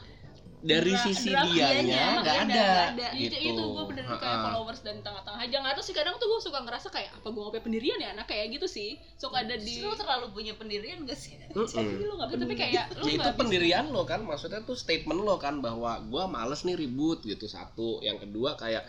[0.57, 2.65] Dari Dra- sisi dianya nggak iya, ada.
[2.65, 3.07] nggak ada.
[3.13, 3.53] itu, Gitu.
[3.53, 4.45] itu gue bener kayak Ha-ha.
[4.47, 7.37] followers dan tengah-tengah aja nggak tahu sih kadang tuh gue suka ngerasa kayak apa gue
[7.39, 11.15] ngopi pendirian ya anak kayak gitu sih suka ada di lo terlalu punya pendirian gak
[11.15, 11.69] sih Mm-mm.
[11.69, 15.35] jadi lo nggak tapi kayak lu ya itu pendirian lo kan maksudnya tuh statement lo
[15.35, 18.81] kan bahwa gua males nih ribut gitu satu yang kedua kayak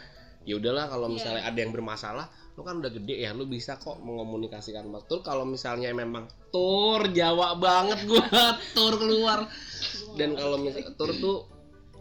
[0.42, 1.14] ya udahlah kalau Iya.
[1.14, 5.20] misalnya ada yang bermasalah lo kan udah gede ya lo bisa kok mengomunikasikan mas tur
[5.20, 8.24] kalau misalnya memang tur jawa banget gua
[8.72, 9.44] tur keluar
[10.14, 11.38] dan kalau misalnya tur tuh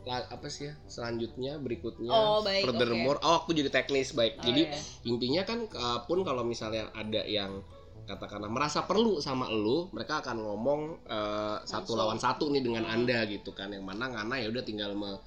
[0.05, 4.37] apa sih ya selanjutnya berikutnya Oh, baik, furthermore oh aku jadi teknis baik.
[4.37, 4.79] Oh, jadi iya.
[5.03, 7.65] intinya kan uh, pun kalau misalnya ada yang
[8.05, 13.01] katakanlah merasa perlu sama lu mereka akan ngomong uh, satu lawan satu nih dengan Hmm.
[13.01, 13.73] anda gitu kan.
[13.73, 15.17] Yang mana ngana ya udah tinggal me,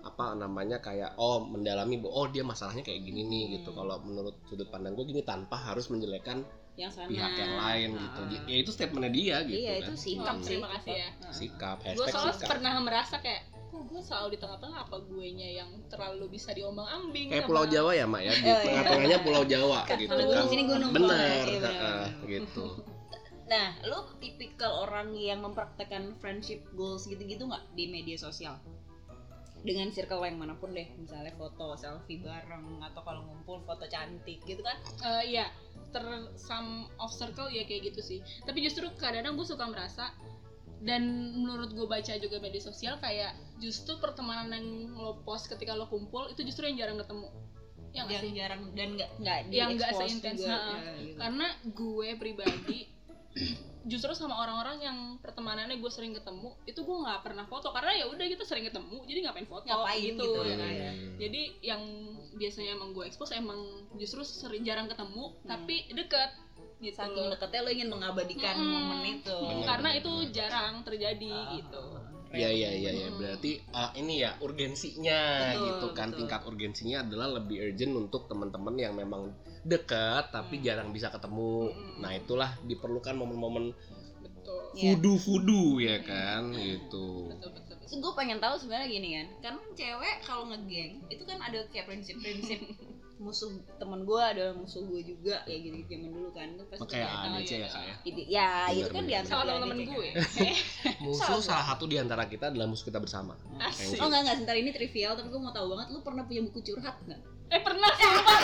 [0.00, 3.68] apa namanya kayak oh mendalami oh dia masalahnya kayak gini nih gitu.
[3.76, 3.84] Hmm.
[3.84, 6.40] kalau menurut sudut pandang gue gini tanpa harus menjelekan
[6.72, 7.04] yang sana.
[7.04, 8.20] pihak yang lain gitu.
[8.24, 8.42] Ah.
[8.48, 9.84] ya itu statementnya dia gitu iya kan.
[9.84, 10.56] itu sikap Oh, sih.
[10.56, 11.08] terima kasih ya.
[11.28, 12.48] sikap gue soalnya sikap.
[12.48, 16.84] pernah merasa kayak kok gue selalu di tengah-tengah apa gue nya yang terlalu bisa diombang
[16.84, 18.64] ambing kayak Pulau Jawa ya mak ya di Oh, iya.
[18.68, 22.28] tengah-tengahnya Pulau Jawa gitu kalau kan di sini gunung bener Iya, bener, heeh, bener.
[22.28, 22.66] gitu
[23.42, 28.56] Nah, lu tipikal orang yang mempraktekkan friendship goals gitu-gitu nggak di media sosial?
[29.60, 34.40] Dengan circle yang mana pun deh, misalnya foto selfie bareng atau kalau ngumpul foto cantik
[34.48, 34.80] gitu kan?
[35.04, 35.52] Eh, iya
[35.92, 36.00] ter
[36.40, 40.08] some of circle ya kayak gitu sih tapi justru kadang-kadang gue suka merasa
[40.82, 41.02] dan
[41.38, 46.26] menurut gue baca juga media sosial kayak justru pertemanan yang lo post ketika lo kumpul
[46.26, 47.30] itu justru yang jarang ketemu
[47.92, 50.72] yang yang sih jarang dan nggak nggak Yang nggak seintens, juga, ha-ha.
[50.74, 51.16] ya, gitu.
[51.20, 52.78] karena gue pribadi
[53.92, 58.04] justru sama orang-orang yang pertemanannya gue sering ketemu itu gue nggak pernah foto karena ya
[58.08, 60.56] udah kita sering ketemu jadi ngapain foto Ngapain gitu, ya ya.
[60.56, 60.72] kan?
[61.18, 61.82] jadi yang
[62.32, 63.58] biasanya emang gue expose emang
[63.98, 65.48] justru sering jarang ketemu Hmm.
[65.50, 66.30] tapi deket
[66.82, 68.68] gitu Saking deketnya lo ingin mengabadikan Mm-mm.
[68.68, 69.38] momen itu.
[69.38, 69.64] Bener.
[69.64, 71.84] karena itu jarang terjadi Ah, gitu
[72.32, 73.06] Iya iya iya ya.
[73.06, 73.20] Hmm.
[73.20, 75.20] berarti ah, ini ya urgensinya
[75.52, 76.18] Betul, gitu kan betul.
[76.18, 80.64] tingkat urgensinya adalah lebih urgent untuk teman-teman yang memang dekat tapi Hmm.
[80.64, 81.68] jarang bisa ketemu.
[81.68, 82.00] Hmm.
[82.00, 83.76] Nah itulah diperlukan momen-momen
[84.18, 84.96] betul Iya.
[84.96, 87.28] fudu-fudu ya kan gitu.
[87.28, 87.84] betul betul, betul.
[87.84, 91.84] So, gue pengen tahu sebenarnya gini kan, kan cewek kalau ngegeng itu kan ada kayak
[91.84, 92.58] prinsip-prinsip
[93.20, 97.08] musuh temen gue adalah musuh gue juga kayak gitu zaman dulu kan itu pasti Kayak
[97.12, 97.58] ADC iya.
[97.60, 97.94] ya kak ya.
[98.02, 100.24] Itu- ya itu kan dianggap sama teman-teman gue kan.
[101.04, 103.38] Musuh salah satu di antara kita adalah musuh kita bersama.
[103.62, 104.00] Asik.
[104.02, 106.60] Oh enggak enggak sebentar ini trivial tapi gue mau tahu banget lu pernah punya buku
[106.62, 107.20] curhat nggak?
[107.52, 108.40] eh pernah sumpah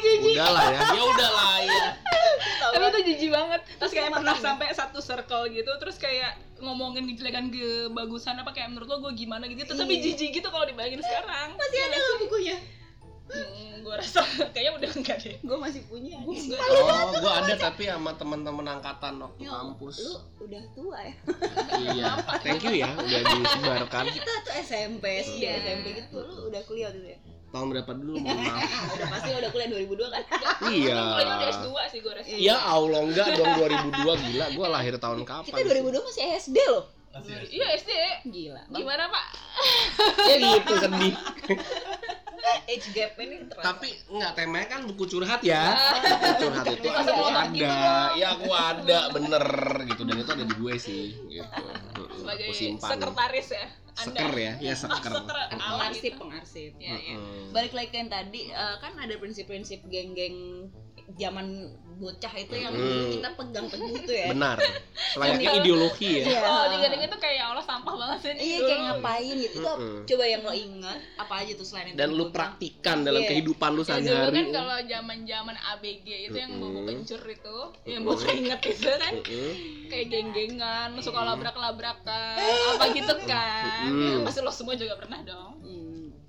[0.04, 0.80] jijik lah ya.
[0.92, 1.84] Ya udah lah ya.
[2.68, 7.48] tapi itu jijik banget terus kayak pernah sampai satu circle gitu terus kayak ngomongin kejelekan
[7.48, 10.02] kebagusan apa kayak menurut lo gue gimana gitu tapi Iya.
[10.10, 12.56] jijik gitu kalau dibayangin sekarang Masih ada nggak bukunya?
[13.28, 14.24] hmm, gue rasa
[14.56, 16.16] kayaknya udah enggak deh Gue masih punya.
[16.18, 16.60] Enggak.
[16.64, 19.96] Oh, gua ada tapi sama teman-teman angkatan waktu Ya, kampus.
[20.00, 21.14] Lu udah tua ya?
[21.78, 22.10] Iya.
[22.44, 24.04] Thank you ya udah disebarkan.
[24.08, 25.52] Kita tuh SMP, SD, Iya.
[25.60, 26.16] SMP gitu.
[26.18, 27.18] Lu udah kuliah itu ya?
[27.48, 28.12] Tahun berapa dulu?
[28.18, 28.60] Mohon maaf.
[28.92, 30.22] udah pasti udah kuliah 2002 kan?
[30.68, 31.00] Iya.
[31.00, 35.20] Kuliahnya udah S2 sih gue rasa Ya Allah enggak dong 2002 gila gua lahir tahun
[35.22, 35.48] kapan?
[35.48, 36.84] Kita 2002 masih SD loh.
[37.48, 37.90] iya SD
[38.28, 38.62] Gila.
[38.70, 39.24] gimana pak
[40.24, 41.14] Ya gitu sedih.
[42.68, 43.64] Age gap ini terasa.
[43.66, 45.72] Tapi enggak temanya kan buku curhat ya.
[45.98, 47.48] Buku curhat itu ada ada.
[47.48, 47.64] gitu
[48.14, 49.44] Ya aku ada bener
[49.84, 51.97] gitu dan itu ada di gue sih gitu.
[52.18, 52.88] Sebagai simpan.
[52.90, 53.66] sekretaris ya
[53.98, 55.10] Seker ya, ya seker.
[55.10, 56.70] Seker- pengarsip, pengarsip.
[56.78, 57.18] ya, ya.
[57.50, 60.70] Balik lagi ke yang tadi, eh, kan ada prinsip-prinsip geng-geng
[61.14, 61.46] zaman
[61.98, 63.10] bocah itu yang Hmm.
[63.10, 64.28] kita pegang teguh tuh ya.
[64.28, 64.54] Benar.
[65.16, 65.58] Selayaknya Iya.
[65.58, 66.24] ideologi ya.
[66.28, 66.40] Iya.
[66.44, 69.56] oh digadang itu kayak Allah sampah banget sih Iya kayak ngapain gitu.
[69.56, 70.00] Itu apa- Mm-mm.
[70.04, 71.96] coba yang lo ingat apa aja tuh selain itu?
[71.96, 73.28] Dan lu praktikan dalam Iya.
[73.30, 74.36] kehidupan lu Ya, dulu sehari-hari.
[74.36, 76.62] kan kalau zaman zaman ABG itu yang Mm-mm.
[76.62, 78.14] bobo kencur itu yang Mm-mm.
[78.14, 79.52] bobo inget itu kan Mm-mm.
[79.88, 82.36] kayak geng-gengan suka labrak-labrakan
[82.70, 83.90] apa gitu kan.
[83.90, 85.77] Ya, pasti lo semua juga pernah dong Hmm.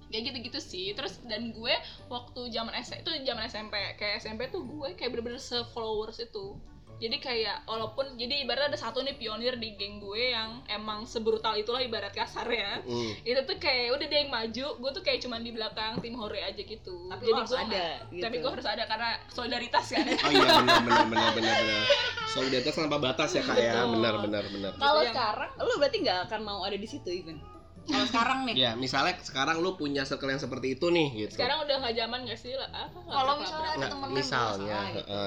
[0.09, 1.73] Kayak gitu-gitu sih terus dan gue
[2.07, 6.57] waktu zaman S itu zaman SMP kayak SMP tuh gue kayak bener-bener se-followers itu
[6.99, 11.55] jadi kayak walaupun jadi ibarat ada satu nih pionir di geng gue yang emang sebrutal
[11.55, 13.23] itulah ibarat kasar ya Mm.
[13.23, 16.41] itu tuh kayak udah dia yang maju gue tuh kayak cuman di belakang tim hore
[16.41, 17.85] aja gitu Tapi jadi harus gue ada.
[18.09, 18.19] gitu.
[18.19, 21.83] tapi gue harus ada karena solidaritas kan Oh iya benar benar benar benar benar.
[22.27, 23.73] Solidaritas tanpa batas ya kak ya.
[23.85, 24.71] Benar benar benar.
[24.75, 27.39] Kalau sekarang lo berarti nggak akan mau ada di situ Ivan.
[27.81, 28.55] Kalau sekarang nih.
[28.55, 31.33] Ya misalnya sekarang lu punya circle yang seperti itu nih gitu.
[31.35, 35.17] sekarang udah nggak zaman gak sih lah apa Kalau misalnya ada Nggak, temen misalnya, gitu.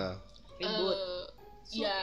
[0.58, 0.94] Ribut.
[0.94, 1.24] Eh,
[1.74, 1.96] ya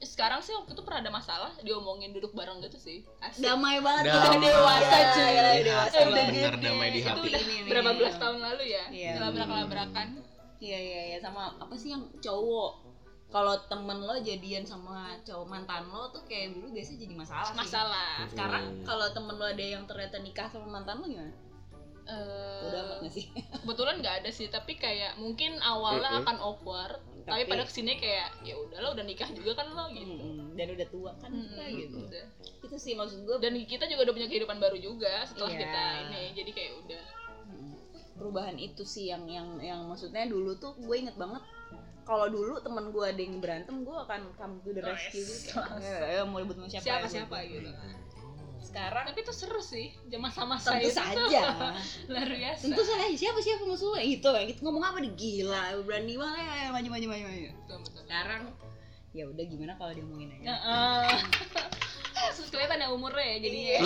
[0.00, 3.40] sekarang sih waktu itu pernah ada masalah diomongin duduk bareng gitu sih Asik.
[3.40, 4.04] Damai banget.
[4.06, 4.36] Damai.
[4.36, 5.32] udah dewasa cuy.
[5.32, 6.12] Udah hati dewasa banget.
[6.28, 7.20] bener damai di itu hati.
[7.24, 7.70] udah Ini nih.
[7.70, 9.12] berapa belas tahun lalu ya Iya.
[9.18, 10.08] labrak-labrakan
[10.56, 12.72] Iya iya iya sama apa sih yang cowok
[13.34, 17.56] kalau temen lo jadian sama cowok mantan lo tuh kayak dulu biasanya jadi masalah sih.
[17.56, 18.84] masalah Sekarang Hmm.
[18.84, 21.34] kalau temen lo ada yang ternyata nikah sama mantan lo gimana?
[22.04, 23.26] Eh, Udah amat gak sih?
[23.60, 26.22] kebetulan nggak ada sih tapi kayak mungkin awalnya Mm-mm.
[26.22, 26.94] akan awkward
[27.24, 30.52] tapi, pada ke sini kayak ya udah lo udah nikah juga kan lo gitu Mm-mm.
[30.52, 31.96] Dan udah tua kan Mm-mm, kita gitu.
[32.04, 32.24] udah.
[32.60, 35.60] Itu sih maksud gue dan kita juga udah punya kehidupan baru juga setelah Iya.
[35.60, 37.04] kita ini jadi kayak udah
[38.14, 41.42] perubahan itu sih yang yang yang maksudnya dulu tuh gue inget banget
[42.04, 45.48] kalau dulu temen gue ada yang berantem gue akan come to the Oh, rescue yes.
[45.48, 47.70] gitu ya, ya, mau ribut sama siapa siapa ya, siapa gitu.
[48.64, 50.96] Sekarang tapi itu seru sih zaman masa-masa tentu itu.
[50.96, 51.42] tuh saja.
[52.12, 52.60] Luar biasa.
[52.64, 56.44] Tentu saja siapa siapa maksudnya itu ya gitu ngomong apa nih gila berani banget.
[56.44, 57.50] Ya maju maju maju maju.
[57.54, 58.02] Betul, betul.
[58.04, 58.42] sekarang
[59.14, 60.44] ya udah gimana kalau diomongin aja?
[60.58, 61.08] Heeh.
[62.34, 63.80] Terus kelihatan ya umurnya ya jadi ya.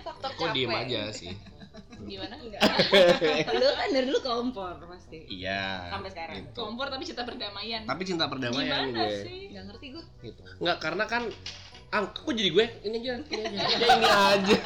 [0.00, 1.34] Faktor Kok diem aja sih?
[2.00, 2.60] Gimana enggak
[3.54, 5.88] lu kan dari dulu kompor pasti Iya.
[5.88, 6.34] Sampai sekarang.
[6.40, 6.50] Gitu.
[6.54, 9.22] kompor tapi cinta perdamaian Tapi cinta perdamaian gimana gue.
[9.22, 10.40] sih nggak ngerti gue Gitu.
[10.58, 11.22] Enggak karena kan
[11.88, 12.66] Ah, kok jadi gue?
[12.84, 13.58] Ini aja, ini aja.
[13.64, 14.60] Ya, ini aja.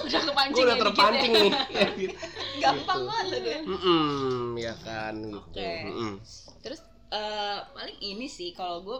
[0.00, 1.38] udah kepancing Gue udah ya dikit terpancing ya.
[1.38, 1.52] nih.
[1.78, 2.14] Ya, gitu.
[2.58, 3.08] gampang Gitu.
[3.08, 5.38] banget deh Mm-mm, ya kan gitu.
[5.40, 5.70] Oke.
[5.84, 6.12] Mm-mm.
[6.58, 8.98] terus eh, paling ini sih kalau gue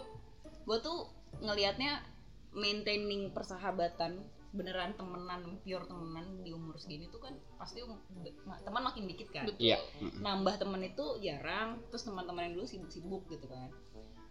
[0.62, 1.10] gue tuh
[1.40, 2.06] ngelihatnya
[2.50, 8.00] maintaining persahabatan beneran temenan pure temenan di umur segini tuh kan pasti um-
[8.42, 9.76] ma- teman makin dikit kan betul Iya.
[10.00, 10.20] Mm-mm.
[10.20, 13.68] nambah temen itu jarang terus teman-teman yang dulu sibuk-sibuk gitu kan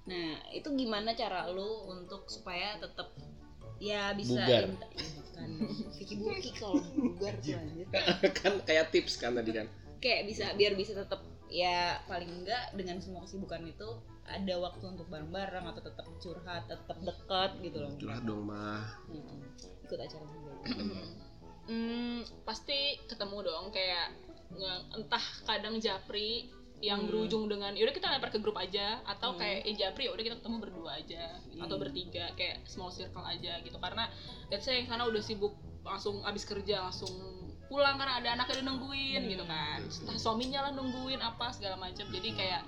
[0.04, 3.14] nah itu gimana cara lu untuk supaya tetap
[3.78, 4.64] ya bisa Bugar.
[5.14, 5.50] bukan
[5.94, 7.54] Vicky Buki kalau bugar tuh
[8.42, 9.68] kan kayak tips kan tadi kan.
[9.98, 13.90] kayak bisa biar bisa tetap ya paling enggak dengan semua kesibukan itu
[14.28, 18.84] ada waktu untuk bareng-bareng atau tetap curhat tetap dekat gitu loh Curhat dong mah.
[19.08, 19.40] Mm-mm.
[19.84, 20.52] ikut acara juga
[21.68, 24.16] Hmm, pasti ketemu dong kayak
[24.94, 26.48] entah kadang japri
[26.80, 27.10] yang Hmm.
[27.10, 29.40] berujung dengan yaudah kita lempar ke grup aja atau Hmm.
[29.42, 31.84] kayak eh japri yaudah kita ketemu berdua aja atau Hmm.
[31.84, 34.08] bertiga kayak small circle aja gitu karena
[34.48, 35.52] let's say yang sana udah sibuk
[35.84, 37.12] langsung abis kerja langsung
[37.68, 39.32] pulang karena ada anaknya udah nungguin Hmm.
[39.34, 42.64] gitu kan entah suaminya lah nungguin apa segala macam jadi kayak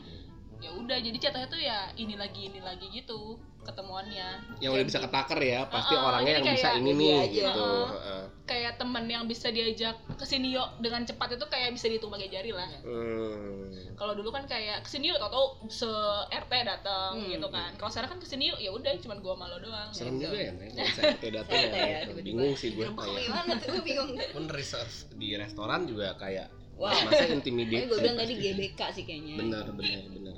[0.60, 5.00] ya udah jadi jatuhnya tuh ya ini lagi ini lagi gitu ketemuannya Yang udah bisa
[5.00, 7.32] ketaker ya, pasti Uh-uh, orangnya yang bisa kayak ini dia nih aja.
[7.43, 7.60] gitu.
[7.62, 7.88] Uh-uh.
[7.91, 8.24] Heeh.
[8.43, 12.28] kayak temen yang bisa diajak ke sini yuk dengan cepat itu kayak bisa dihitung pakai
[12.28, 12.65] jari lah.
[12.82, 13.69] Hmm.
[13.93, 15.86] Kalau dulu kan kayak ke sini yuk tau se
[16.26, 17.30] RT datang Hmm.
[17.30, 17.76] gitu kan.
[17.76, 19.89] Kalau sekarang kan ke sini yuk ya udah cuman gua sama lo doang.
[19.91, 20.24] Serem gitu.
[20.26, 20.52] juga ya.
[20.56, 21.67] Kalau saya kayak datang ya.
[21.69, 22.10] ya, gitu.
[22.10, 22.26] tiba-tiba.
[22.26, 24.34] Bingung sih gue kayak.
[24.34, 26.48] Pun reserve di restoran juga kayak
[26.80, 26.96] Wah.
[27.06, 27.86] masa Tapi intimidate.
[27.86, 28.34] gue bilang tadi.
[28.36, 30.36] GBK sih kayaknya Bener, bener, bener.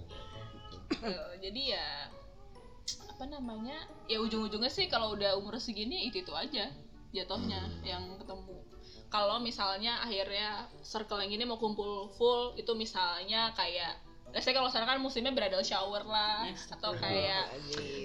[0.91, 1.88] Eh, jadi ya
[3.08, 6.73] apa namanya ya ujung-ujungnya sih kalau udah umur segini itu itu aja
[7.12, 7.84] jatuhnya Hmm.
[7.86, 8.56] yang ketemu
[9.08, 13.99] kalau misalnya akhirnya circle yang ini mau kumpul full itu misalnya kayak
[14.32, 17.51] let's say kalau sekarang kan musimnya bridal shower lah atau kayak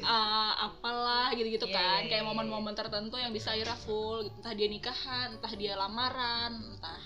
[0.02, 2.28] uh, apalah gitu-gitu Iya, kan iya, kayak iya.
[2.28, 4.34] momen-momen tertentu yang bisa akhirnya full gitu.
[4.36, 7.00] entah dia nikahan entah dia lamaran entah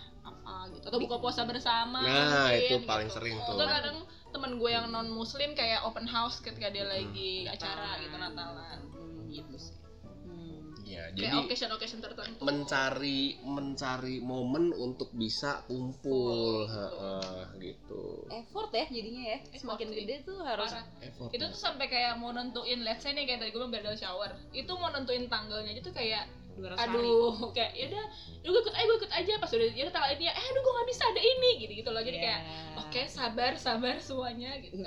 [0.51, 3.17] apa gitu atau buka puasa bersama Nah, mungkin, itu paling gitu.
[3.17, 3.55] sering tuh.
[3.55, 3.99] Atau kadang
[4.31, 7.53] temen gue yang non muslim kayak open house ketika dia lagi Hmm.
[7.53, 9.27] acara gitu Natalan Hmm.
[9.27, 9.75] gitu sih
[10.21, 10.75] Hmm.
[10.85, 18.27] Ya, kayak jadi occasion occasion tertentu mencari mencari momen untuk bisa kumpul, heeh, gitu.
[18.29, 20.87] effort ya jadinya ya semakin Effort gede tuh harus Parah.
[21.01, 21.31] Effort.
[21.31, 24.35] itu tuh sampai kayak mau nentuin let's say nih kayak tadi gue bilang bridal shower
[24.51, 28.05] itu mau nentuin tanggalnya aja tuh kayak 200 hari aduh kayak yaudah
[28.43, 29.33] yaudah gue ikut aja gue ikut aja.
[29.39, 31.51] Pas udah ya tanggal ini ya eh aduh gue nggak bisa ada ini.
[31.63, 32.03] Gitu gitu loh.
[32.03, 32.25] Jadi Iya.
[32.27, 32.41] kayak
[32.81, 34.57] oke sabar sabar semuanya.
[34.59, 34.81] Gitu.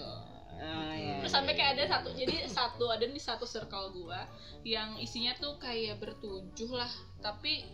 [0.63, 1.19] Ah, ya.
[1.19, 4.23] terus sampai kayak ada satu jadi satu ada di satu circle gua
[4.63, 6.91] yang isinya tuh kayak bertujuh lah.
[7.19, 7.67] Tapi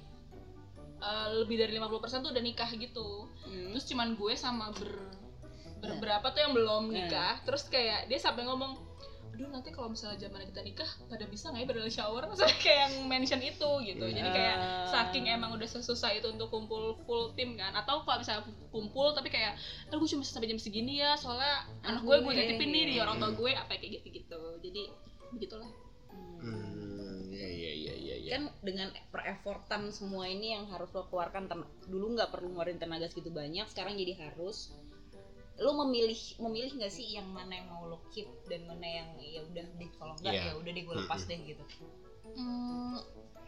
[1.00, 3.30] eh, lebih dari 50% tuh udah nikah gitu.
[3.46, 3.72] Hmm.
[3.76, 4.90] terus cuman gue sama ber
[5.80, 7.40] beberapa tuh yang belum nikah.
[7.46, 8.89] Terus kayak dia sampai ngomong
[9.40, 12.24] aduh nanti kalau misalnya zaman kita nikah pada bisa nggak ya bridal shower?
[12.28, 14.06] Maksudnya kayak yang mention itu gitu.
[14.12, 14.92] Jadi kayak Ah.
[14.92, 17.72] saking emang udah sesusah itu untuk kumpul full tim kan.
[17.72, 19.56] Atau kalau misalnya kumpul tapi kayak
[19.88, 23.16] aduh gue cuma sampai jam segini ya soalnya anak gue gue titipin nih di orang
[23.16, 24.82] tua gue apa kayak gitu gitu jadi
[25.32, 25.72] begitulah.
[26.40, 28.30] Hmm, ya ya ya ya ya.
[28.36, 31.48] kan dengan per-effortan semua ini yang harus lo keluarkan
[31.88, 34.72] dulu nggak perlu ngeluarin tenaga segitu banyak sekarang jadi harus
[35.60, 39.44] lo memilih memilih nggak sih yang mana yang mau lo keep dan mana yang ya
[39.44, 40.44] udah deh kalau enggak Iya.
[40.46, 41.64] ya udah deh gue lepas deh gitu
[42.30, 42.96] Hmm,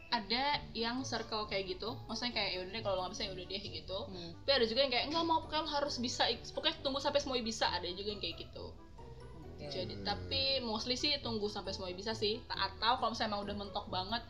[0.09, 0.43] ada
[0.73, 3.99] yang circle kayak gitu maksudnya kayak yaudah deh kalau lo nggak bisa yaudah deh gitu
[4.05, 4.31] Hmm.
[4.37, 7.45] tapi ada juga yang kayak nggak mau pokoknya lo harus bisa pokoknya tunggu sampai semuanya
[7.45, 8.65] bisa ada juga yang kayak gitu
[9.53, 9.65] Oke.
[9.69, 10.03] jadi Hmm.
[10.03, 14.23] tapi mostly sih tunggu sampai semuanya bisa sih atau kalau misalnya emang udah mentok banget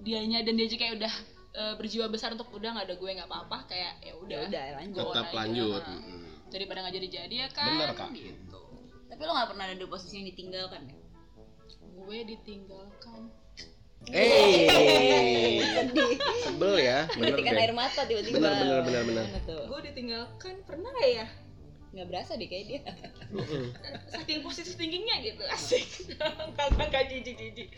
[0.00, 1.14] dianya dan dia juga kayak udah
[1.54, 4.64] eh, berjiwa besar untuk udah nggak ada gue nggak apa-apa kayak ya ya udah udah
[4.74, 5.36] lanjut on Tetap aja.
[5.38, 5.82] lanjut.
[5.84, 6.02] Nah.
[6.54, 7.74] Daripada nggak jadi jadi ya kan?
[7.74, 8.14] Bener, Kak.
[8.14, 8.62] gitu.
[9.10, 10.98] Tapi lo nggak pernah ada di posisi yang ditinggalkan ya?
[11.98, 13.20] Gue ditinggalkan.
[14.12, 16.14] Eh, sedih.
[16.46, 17.62] Sebel ya, bener menitikkan deh.
[17.66, 18.36] air mata tiba-tiba.
[18.38, 19.24] Bener, bener, bener, bener.
[19.48, 19.64] Tuh?
[19.66, 21.26] gue ditinggalkan pernah nggak ya?
[21.90, 22.80] Nggak berasa deh kayak dia.
[24.14, 25.86] Saking positif tingginya gitu asik.
[26.54, 27.68] Kakak kakak jijik jijik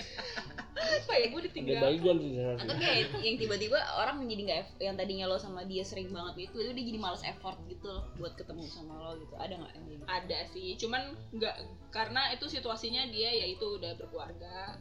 [0.76, 2.54] apa ya gue Ada ditinggalkan baygon di sana.
[2.58, 6.60] atau kayak yang tiba-tiba orang jadi nggak yang tadinya lo sama dia sering banget gitu
[6.60, 9.86] itu dia jadi males effort gitu loh buat ketemu sama lo gitu ada nggak yang
[9.88, 10.04] gitu?
[10.04, 11.56] ada sih cuman nggak
[11.88, 14.76] karena itu situasinya dia yaitu udah berkeluarga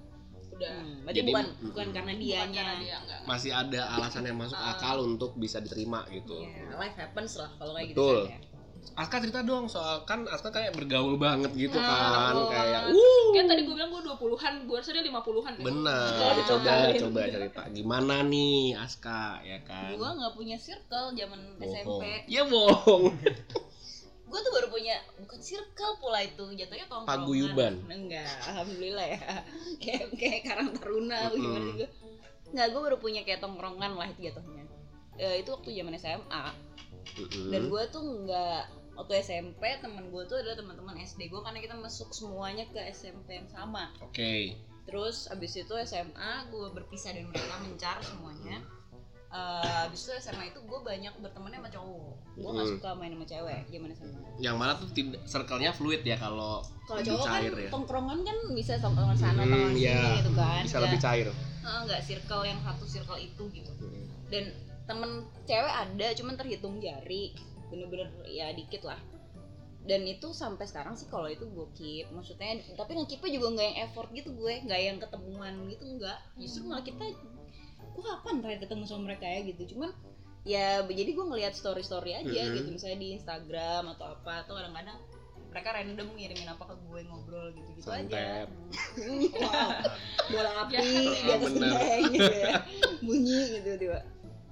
[0.48, 2.54] udah Hmm, Jadi- bukan bukan karena Bukan dianya.
[2.56, 4.72] karena dia enggak masih ada alasan yang masuk Ah.
[4.72, 8.20] akal untuk bisa diterima gitu Iya, life happens lah kalau kayak gitu Betul.
[8.22, 8.40] kan ya.
[8.94, 13.26] Aska cerita dong soal kan Aska kayak bergaul banget gitu Ah, kan bergaul kayak uh
[13.32, 15.64] kan tadi gue bilang gue 20-an gue rasa dia 50-an deh.
[15.64, 17.02] benar Kalau coba dicobain.
[17.02, 22.04] coba cerita gimana nih Aska ya kan Gua nggak punya circle zaman SMP.
[22.26, 23.12] ya bohong
[24.26, 27.08] Gue tuh baru punya bukan circle pula itu, jatuhnya tongkrongan.
[27.08, 27.74] Paguyuban.
[27.86, 29.22] Enggak, alhamdulillah ya.
[29.86, 31.38] kayak kayak Karang Taruna Mm-mm.
[31.38, 31.88] gimana juga.
[32.50, 34.66] Enggak, gue baru punya kayak tongkrongan lah itu jatuhnya.
[35.18, 36.46] Eh, itu waktu zaman SMA.
[37.16, 37.48] Mm-mm.
[37.48, 38.62] Dan gue tuh nggak
[38.96, 43.36] waktu SMP teman gue tuh adalah teman-teman SD gue karena kita masuk semuanya ke SMP
[43.36, 43.92] yang sama.
[44.00, 48.60] oke Terus abis itu SMA gue berpisah dari mereka mencar semuanya.
[49.28, 52.14] Eh, abis itu SMA itu gue banyak berteman sama cowok.
[52.34, 52.76] Gue nggak Hmm.
[52.76, 54.22] suka main sama cewek zaman SMA.
[54.38, 58.38] yang mana tuh tidak circle-nya fluid ya kalau Kalau cowok kan cair ya tongkrongan kan
[58.52, 60.20] bisa teman sana, Hmm, teman sini iya.
[60.20, 60.62] gitu kan.
[60.62, 63.72] bisa Nggak- lebih cair eh, nggak circle yang satu circle itu gitu.
[64.28, 64.44] Dan
[64.86, 65.12] temen
[65.46, 67.34] cewek ada, cuman terhitung jari,
[67.74, 69.02] bener-bener ya dikit lah.
[69.86, 73.78] Dan itu sampai sekarang sih kalau itu gue keep, maksudnya tapi ngekipnya juga nggak yang
[73.86, 76.20] effort gitu gue, nggak yang ketemuan gitu nggak.
[76.42, 77.06] Justru malah kita,
[77.94, 79.78] gue kapan terakhir ketemu sama mereka ya gitu.
[79.78, 79.94] Cuman
[80.46, 82.54] ya jadi gue ngelihat story story aja Mhm.
[82.58, 84.98] gitu, misalnya di Instagram atau apa, atau kadang-kadang
[85.54, 88.02] mereka random ngirimin apa ke gue ngobrol gitu gitu aja.
[88.02, 88.48] Santet.
[89.46, 89.70] wow,
[90.34, 90.82] bola api Ya.
[90.82, 91.70] di atas Bener.
[91.72, 92.54] genteng gitu ya,
[93.06, 94.00] bunyi gitu tiba.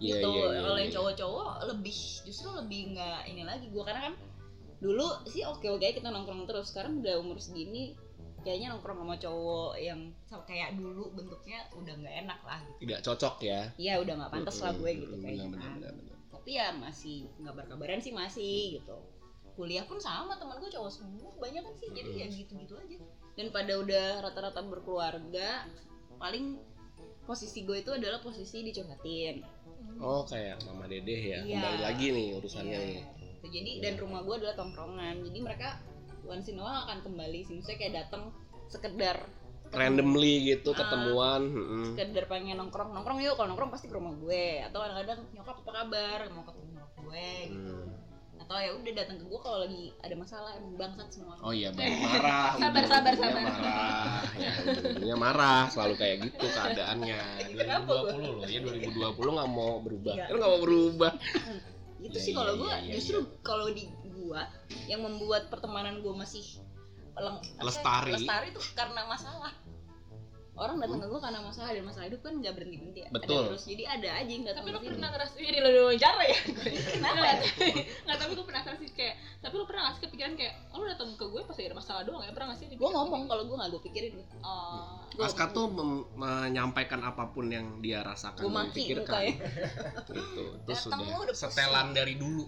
[0.03, 0.29] Iya, gitu.
[0.35, 0.97] iya, iya, Kalau yang iya.
[0.99, 4.15] cowok-cowok lebih justru lebih nggak ini lagi gue karena kan
[4.83, 6.75] dulu sih oke oke kita nongkrong terus.
[6.75, 7.95] Sekarang udah umur segini
[8.43, 10.11] kayaknya nongkrong sama cowok yang
[10.43, 12.79] kayak dulu bentuknya udah nggak enak lah gitu.
[12.83, 15.47] tidak cocok ya Iya udah nggak pantas lah gue gitu kayaknya.
[15.47, 15.73] benar, kan.
[15.79, 16.17] benar, benar.
[16.35, 18.99] Tapi ya masih nggak berkabaran sih masih gitu.
[19.55, 22.99] Kuliah pun sama teman gue cowok semua banyak kan sih jadi ya gitu-gitu aja.
[23.39, 25.63] Dan pada udah rata-rata berkeluarga
[26.19, 26.59] paling
[27.23, 29.39] posisi gue itu adalah posisi dicurhatin.
[29.99, 31.57] Oh kayak mama dedeh ya Iya.
[31.57, 32.87] kembali lagi nih urusannya Iya.
[32.87, 33.01] nih.
[33.43, 35.15] Jadi dan rumah gue adalah tongkrongan.
[35.21, 35.77] Jadi mereka
[36.23, 37.53] once in a while akan kembali sih.
[37.53, 38.31] Misalnya kayak datang
[38.65, 39.17] sekedar
[39.69, 40.77] randomly gitu Ah.
[40.79, 41.41] ketemuan
[41.89, 45.71] sekedar pengen nongkrong nongkrong yuk kalau nongkrong pasti ke rumah gue atau kadang-kadang nyokap apa
[45.73, 47.73] kabar mau ketemu sama gue gitu.
[47.73, 48.02] Hmm.
[48.43, 51.71] Atau ya udah datang ke gue kalau lagi ada masalah emang bangsat semua Oh iya,
[51.71, 52.51] baru marah.
[52.61, 53.41] Sabar, sabar, sabar.
[53.43, 54.19] Marah.
[54.99, 57.21] Ya, marah, selalu kayak gitu keadaannya.
[57.63, 60.13] Kenapa 2020 loh, ya 2020 nggak mau berubah.
[60.13, 60.25] Iya.
[60.27, 61.11] Kan nggak mau berubah.
[62.03, 64.41] itu Iya, sih kalau iya, gue justru kalau di gue
[64.91, 66.43] yang membuat pertemanan gue masih
[67.61, 68.11] Lestari.
[68.11, 69.53] lestari tuh karena masalah
[70.53, 73.41] orang datang ke gue karena masalah dan masalah hidup kan nggak berhenti berhenti Betul.
[73.49, 74.89] terus jadi ada aja yang datang tapi sini.
[74.93, 76.39] pernah ngerasa jadi lo wawancara ya
[76.93, 77.37] kenapa nggak
[78.05, 78.13] ya?
[78.13, 81.09] tapi gue penasaran sih kayak tapi lo pernah nggak sih kepikiran kayak oh, lo datang
[81.17, 83.55] ke gue pas lagi ada masalah doang ya pernah nggak sih gue ngomong kalau gue
[83.57, 84.13] nggak gue pikirin
[84.45, 85.69] oh Gua- Aska tuh
[86.17, 89.13] menyampaikan apa pun yang dia rasakan gue maki pikirkan.
[89.13, 89.33] mukanya
[90.09, 90.43] Gitu.
[90.57, 92.45] Itu Datang sudah, lu setelan dari dulu.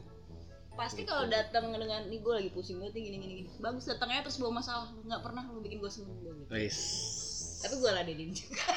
[0.75, 4.27] pasti kalau datang dengan nih gue lagi pusing banget nih, gini gini gini bagus datangnya
[4.27, 6.51] terus bawa masalah nggak pernah lu bikin gue seneng gue gitu.
[7.65, 8.61] Tapi gue ladenin juga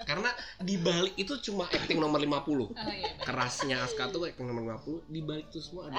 [0.00, 0.26] Karena
[0.58, 2.26] di balik itu cuma acting nomor 50.
[2.26, 5.96] oh iya Kerasnya Aska tuh acting nomor 50, di balik itu semua ada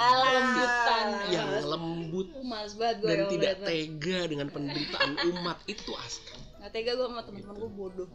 [1.28, 6.36] yang lembut males banget gue dan tidak tega dengan penderitaan umat itu Aska.
[6.60, 8.08] nggak tega gue sama teman-teman gue bodoh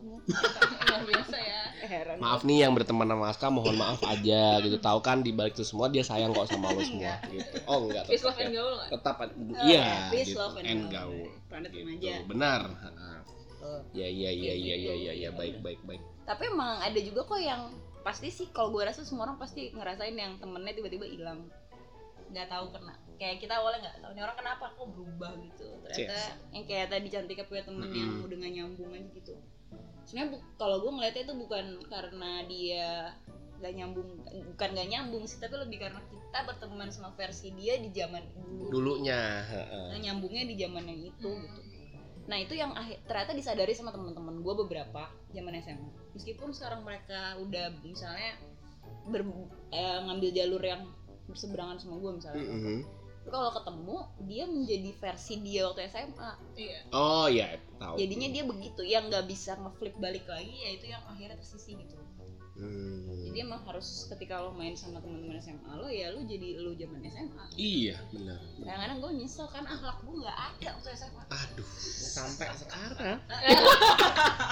[0.86, 4.76] luar biasa ya Eh, heran Maaf nih yang berteman sama Aska, mohon maaf aja gitu.
[4.78, 7.52] Tahu kan di balik itu semua dia sayang kok sama lo semua gitu.
[7.64, 8.58] Oh enggak, peace love and ya.
[8.58, 9.28] gaul Tetap Oh,
[9.62, 10.40] iya peace, gitu.
[10.40, 11.20] love, and gaul.
[11.46, 11.84] Planet Gitu.
[11.84, 12.14] remaja.
[12.24, 12.60] Benar.
[13.92, 14.86] Ya ya ya Kayak ya gitu.
[14.86, 16.02] ya ya ya baik baik baik.
[16.24, 17.62] tapi emang ada juga kok yang
[18.02, 21.46] pasti sih kalau gue rasa semua orang pasti ngerasain yang temennya tiba-tiba hilang
[22.26, 26.18] nggak tahu kena kayak kita awalnya nggak tahu nih orang kenapa kok berubah gitu ternyata
[26.50, 28.26] yang kayak tadi cantik punya temen yang Mm-mm.
[28.26, 29.32] udah gak nyambung aja gitu
[30.02, 32.86] sebenarnya bu- kalau gue ngeliatnya itu bukan karena dia
[33.56, 34.08] gak nyambung
[34.52, 38.68] bukan gak nyambung sih tapi lebih karena kita berteman sama versi dia di zaman dulu
[38.68, 39.46] Dulunya.
[39.94, 41.60] Nah, nyambungnya di zaman yang itu gitu
[42.26, 47.38] nah itu yang akhir, ternyata disadari sama teman-teman gue beberapa zaman SMA meskipun sekarang mereka
[47.38, 48.34] udah misalnya
[49.06, 49.22] ber,
[49.70, 50.82] eh, ngambil jalur yang
[51.26, 52.46] berseberangan sama gue misalnya.
[52.46, 52.80] Mm-mm.
[53.26, 53.96] Tapi kalau ketemu
[54.30, 56.78] dia menjadi versi dia waktu SMA iya.
[56.94, 57.98] Oh iya, tahu.
[57.98, 61.98] jadinya dia begitu yang nggak bisa ngeflip balik lagi ya itu yang akhirnya tersisi gitu
[62.56, 63.20] Hmm.
[63.22, 67.04] jadi emang harus ketika lo main sama teman-teman SMA lo ya lo jadi lo zaman
[67.04, 68.38] SMA Iya, benar.
[68.56, 73.18] kadang-kadang gue nyesel kan akhlak gue nggak ada waktu SMA Aduh, sampai sekarang.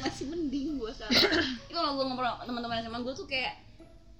[0.00, 1.20] masih mending gue sekarang
[1.68, 3.52] kalau gue ngobrol sama teman-teman SMA gue tuh kayak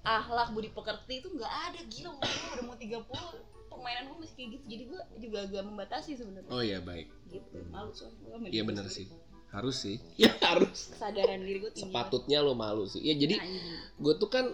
[0.01, 4.33] akhlak budi pekerti itu nggak ada gila umur gue udah mau 30 permainan gue masih
[4.35, 7.07] kayak gitu jadi gue juga agak membatasi sebenarnya Oh iya baik.
[7.27, 9.07] gitu malu soalnya Iya benar sih.
[9.51, 9.97] Harus sih.
[10.21, 10.91] Ya harus.
[10.95, 13.03] Kesadaran diri gue tinggi sepatutnya lo malu sih.
[13.03, 13.47] Ya jadi Nah,
[13.99, 14.45] gue tuh kan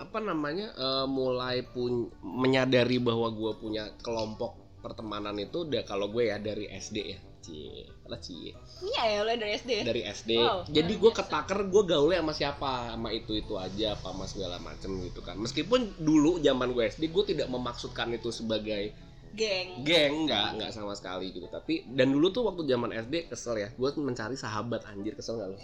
[0.00, 6.32] apa namanya eh, mulai pun menyadari bahwa gue punya kelompok pertemanan itu udah kalau gue
[6.32, 7.20] ya dari SD ya.
[7.40, 8.52] Cie lah cie?
[8.84, 12.72] Iya ya lo dari SD dari SD Wow, jadi gue ketaker gue gaulnya sama siapa?
[12.92, 15.40] Sama itu itu aja apa sama segala macem gitu kan.
[15.40, 18.92] Meskipun dulu zaman gue SD gue tidak memaksudkan itu sebagai
[19.36, 19.68] geng.
[19.86, 21.46] Geng nggak nggak sama sekali gitu.
[21.50, 23.68] Tapi dan dulu tuh waktu zaman SD kesel ya.
[23.74, 25.58] Gue mencari sahabat anjir kesel nggak lo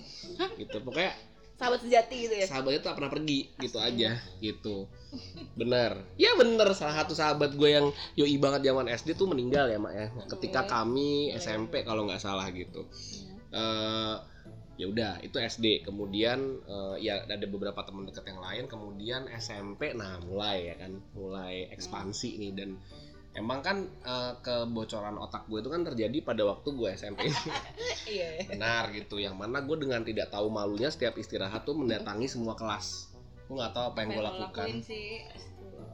[0.57, 1.13] gitu pokoknya
[1.57, 2.47] sahabat sejati gitu ya?
[2.47, 4.87] Sahabatnya tak pernah pergi gitu aja gitu.
[5.57, 9.81] Bener ya bener salah satu sahabat gue yang yoi banget zaman SD tuh meninggal ya
[9.81, 10.07] mak ya.
[10.29, 10.71] Ketika Oke.
[10.71, 12.85] kami SMP kalau nggak salah gitu.
[13.53, 14.17] Eh
[14.77, 18.65] ya udah itu SD kemudian eh, ya ada beberapa teman dekat yang lain.
[18.69, 22.53] Kemudian SMP nah mulai ya kan mulai ekspansi nih.
[22.53, 22.77] Dan
[23.37, 27.29] emang kan eh, kebocoran otak gue itu kan terjadi pada waktu gue SMP
[28.09, 28.49] iya.
[28.49, 33.13] Benar gitu yang mana gue dengan tidak tahu malunya setiap istirahat tuh mendatangi semua kelas.
[33.47, 34.69] Gue nggak tahu apa yang gue lakukan.
[34.81, 35.23] sih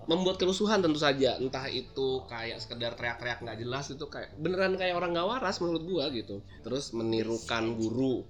[0.02, 4.98] membuat kerusuhan tentu saja entah itu kayak sekedar teriak-teriak nggak jelas itu kayak beneran kayak
[4.98, 6.36] orang nggak waras menurut gue gitu.
[6.62, 8.22] Terus menirukan guru.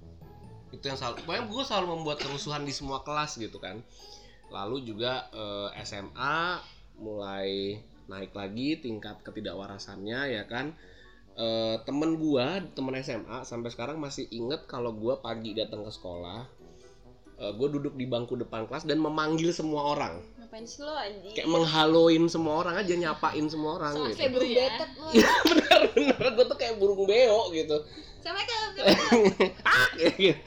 [0.73, 3.81] Itu yang selalu pokoknya gue selalu membuat kerusuhan di semua kelas gitu kan.
[4.53, 6.61] Lalu juga eh, SMA
[7.01, 7.81] mulai
[8.11, 10.75] naik lagi tingkat ketidakwarasannya ya kan?
[11.33, 16.45] Eh, temen gua temen SMA sampai sekarang masih inget kalau gua pagi datang ke sekolah
[17.41, 20.21] eh, gue duduk di bangku depan kelas dan memanggil semua orang.
[20.39, 21.33] Ngapain sih lo anjing?
[21.33, 24.19] Kayak menghaloin semua orang aja nyapain semua orang Sama gitu.
[24.21, 24.61] kayak burung ya.
[24.69, 25.07] betet lo
[25.51, 26.25] bener bener.
[26.37, 27.77] Gue tuh kayak burung beo gitu.
[29.67, 30.39] Ah kayak gitu.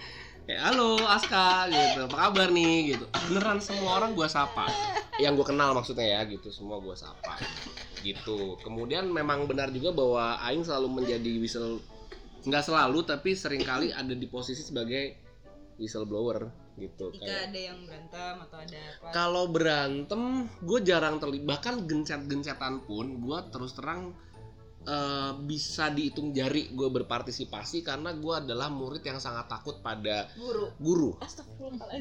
[0.45, 2.05] Kayak halo Aska gitu.
[2.05, 2.95] Apa kabar nih?
[2.95, 3.05] Gitu.
[3.29, 4.69] Beneran semua orang gua sapa.
[5.17, 6.53] Yang gue kenal maksudnya ya gitu.
[6.53, 7.41] Semua gua sapa.
[8.05, 8.61] Gitu.
[8.61, 11.81] Kemudian memang benar juga bahwa Aing selalu menjadi whistle
[12.45, 15.17] nggak selalu tapi sering kali ada di posisi sebagai
[15.81, 16.45] whistleblower
[16.77, 17.09] gitu.
[17.09, 19.07] Ketika kayak ada yang berantem atau ada apa?
[19.09, 20.21] Kalau berantem
[20.61, 24.13] gue jarang terlibat bahkan gencet-gencetan pun gue terus terang
[24.85, 30.71] eh, bisa dihitung jari gue berpartisipasi karena gue adalah murid yang sangat takut pada guru.
[30.77, 31.11] guru.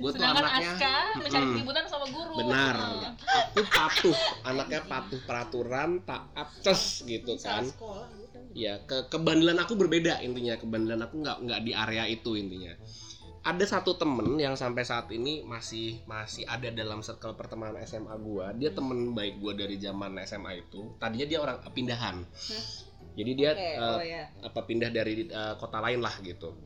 [0.00, 2.32] Gua tuh anaknya Aska mencari keributan sama guru.
[2.44, 2.74] benar.
[2.76, 3.12] Hmm.
[3.56, 4.16] aku patuh.
[4.44, 7.64] Anaknya patuh peraturan taat cus gitu kan.
[8.54, 10.54] ya ke kebandelan aku berbeda intinya.
[10.54, 12.76] Kebandelan aku nggak nggak di area itu intinya
[13.44, 18.56] ada satu temen yang sampai saat ini masih masih ada dalam circle pertemanan SMA gua.
[18.56, 20.96] Dia temen baik gua dari zaman SMA itu.
[20.96, 22.24] Tadinya dia orang pindahan.
[23.14, 26.56] Jadi dia Oke, eh, oh ya apa pindah dari eh, kota lain lah gitu.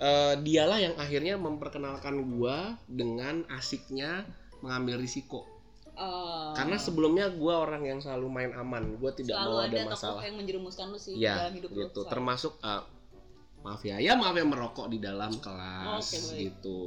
[0.00, 4.24] Eh, dialah yang akhirnya memperkenalkan gua dengan asiknya
[4.64, 5.44] mengambil risiko.
[5.98, 6.54] Oh.
[6.54, 9.02] karena sebelumnya gua orang yang selalu main aman.
[9.02, 10.22] Gua tidak selalu mau ada ada masalah.
[10.22, 12.06] yang menjerumuskan lu sih ya dalam hidup lu gitu.
[12.06, 12.12] selalu.
[12.14, 12.82] termasuk eh,
[13.68, 13.96] maaf ya.
[14.00, 16.38] Ya maaf ya merokok di dalam kelas Oke, baik.
[16.40, 16.80] gitu.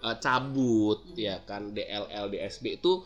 [0.00, 1.14] Eh, cabut Hmm.
[1.14, 1.70] ya kan.
[1.70, 3.04] DLL DSB itu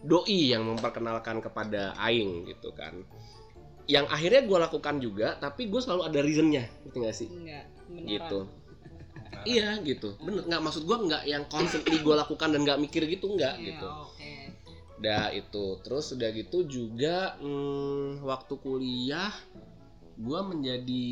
[0.00, 3.04] doi yang memperkenalkan kepada aing gitu kan.
[3.86, 7.28] Yang akhirnya gue lakukan juga tapi gue selalu ada reasonnya ngerti gak sih?
[7.28, 8.08] Enggak beneran.
[8.08, 8.40] Gitu.
[9.46, 10.18] Iya gitu.
[10.18, 13.66] Bener nggak maksud gue nggak yang constantly gue lakukan dan nggak mikir gitu nggak Iya,
[13.70, 13.86] gitu.
[13.86, 14.32] oke.
[14.98, 15.64] Dah itu.
[15.86, 19.30] Terus udah gitu juga hmm, waktu kuliah
[20.18, 21.06] gue menjadi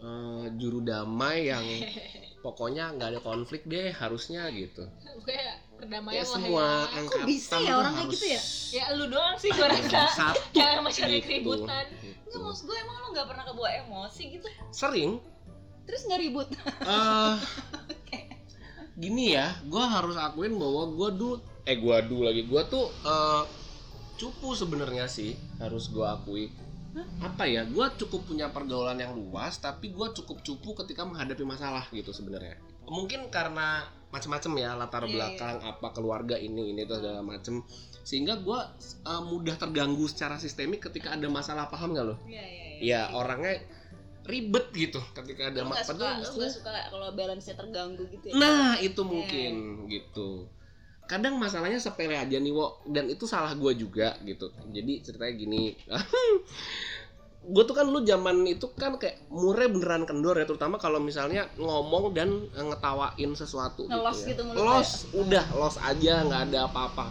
[0.00, 1.64] eh, juru damai yang
[2.44, 4.88] pokoknya nggak ada konflik deh harusnya gitu
[5.20, 6.96] Kayak perdamaian ya lah semua ya.
[6.96, 8.42] angkatan bisa ya orang kayak gitu ya?
[8.72, 10.02] Ya lu doang sih gua rasa.
[10.16, 11.24] satu Jangan mencari gitu.
[11.28, 11.84] keributan.
[12.00, 12.16] Gitu.
[12.24, 15.10] Enggak maksud gue emang lo gak pernah kebawa emosi gitu sering
[15.84, 16.48] Terus gak ribut
[16.88, 17.34] eh
[18.96, 23.42] gini ya gue harus akuin bahwa gue dulu eh gue dulu lagi gue tuh eh,
[24.16, 26.52] cupu sebenarnya sih harus gue akui
[27.22, 31.86] apa ya gue cukup punya pergaulan yang luas tapi gue cukup cupu ketika menghadapi masalah
[31.94, 32.58] gitu sebenarnya.
[32.90, 37.62] Mungkin karena macam-macam ya latar Iya, belakang apa keluarga ini ini itu segala macem.
[38.02, 38.60] Sehingga gue
[39.06, 42.16] eh, mudah terganggu secara sistemik ketika ada masalah paham nggak lo?
[42.26, 43.60] Iya iya ya orangnya
[44.24, 48.32] ribet gitu ketika ada gak suka, gak suka kalau balance-nya terganggu gitu ya?
[48.36, 50.48] Nah itu mungkin gitu.
[51.10, 54.54] Kadang masalahnya sepele aja nih wo dan itu salah gue juga gitu.
[54.70, 55.74] Jadi ceritanya gini,
[57.40, 61.48] gue tuh kan lu zaman itu kan kayak mure beneran kendor ya terutama kalau misalnya
[61.56, 64.52] ngomong dan eh, ngetawain sesuatu Ngelos gitu, ya.
[64.52, 67.06] gitu los udah los aja nggak ada apa-apa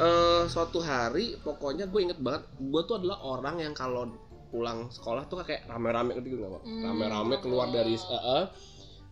[0.00, 4.08] eh suatu hari pokoknya gue inget banget gue tuh adalah orang yang kalau
[4.48, 6.62] pulang sekolah tuh kayak rame-rame gitu nggak Pak?
[6.64, 6.82] Hmm.
[6.88, 8.44] rame-rame keluar dari eh, eh.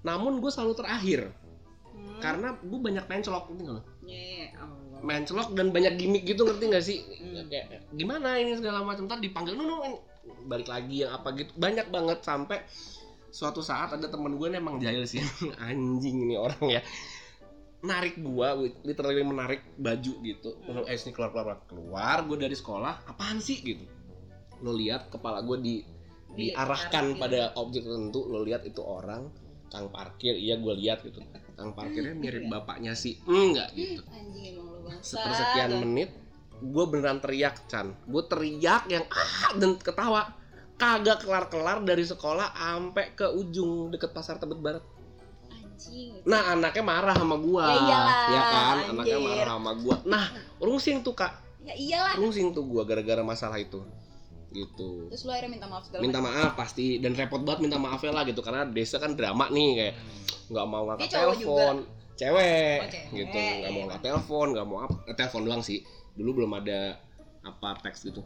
[0.08, 1.20] namun gue selalu terakhir
[2.18, 2.22] Hmm.
[2.26, 5.00] karena gue banyak main celok gitu loh Iya, iya, Allah.
[5.04, 6.98] main celok dan banyak gimmick gitu ngerti gak sih?
[7.06, 7.46] Hmm.
[7.46, 9.06] kayak gimana ini segala macam?
[9.06, 10.00] Ntar dipanggil ini."
[10.44, 11.52] balik lagi yang apa gitu.
[11.56, 12.60] Banyak banget sampai
[13.28, 15.20] suatu saat ada temen gue emang jahil sih.
[15.64, 16.80] Anjing ini orang ya.
[17.78, 20.50] Narik gua literally menarik baju gitu.
[20.66, 20.84] Hmm.
[20.84, 22.16] eh sini keluar keluar keluar.
[22.26, 23.62] Gue dari sekolah apaan sih?
[23.62, 23.84] Gitu.
[24.64, 25.74] Lo lihat kepala gue di
[26.28, 29.32] diarahkan Ditarik pada objek tertentu lo lihat itu orang
[29.72, 31.24] kang parkir iya gue lihat gitu
[31.58, 34.06] kang parkirnya mirip bapaknya si enggak gitu?
[34.06, 36.14] Anjing emang lu bangsa sepersekian menit
[36.58, 37.90] gue beneran teriak Chan.
[38.06, 40.22] Gue teriak yang ah dan ketawa.
[40.78, 44.84] Kagak kelar-kelar dari sekolah sampai ke ujung deket pasar Tebet Barat.
[45.50, 46.22] Anjing.
[46.22, 48.76] Nah anaknya marah sama gue Ya iyalah, ya kan?
[48.94, 49.26] anaknya anjir.
[49.26, 50.24] marah sama gue nah
[50.62, 51.32] rungsing tuh kak.
[51.66, 52.14] Ya iyalah.
[52.14, 53.82] Rungsing tuh gue gara-gara masalah itu
[54.52, 55.12] gitu.
[55.12, 57.00] Terus lu akhirnya minta maaf segala minta maaf pasti.
[57.00, 59.94] Dan repot banget minta maafnya lah gitu karena desa kan drama nih kayak
[60.48, 61.76] nggak mau ngangkat telepon.
[62.18, 63.38] Cewek, Oh, cewek, gitu.
[63.38, 65.84] Nggak mau ngangkat telepon nggak mau apa telepon doang sih.
[66.18, 66.98] Dulu belum ada
[67.44, 68.24] apa teks gitu.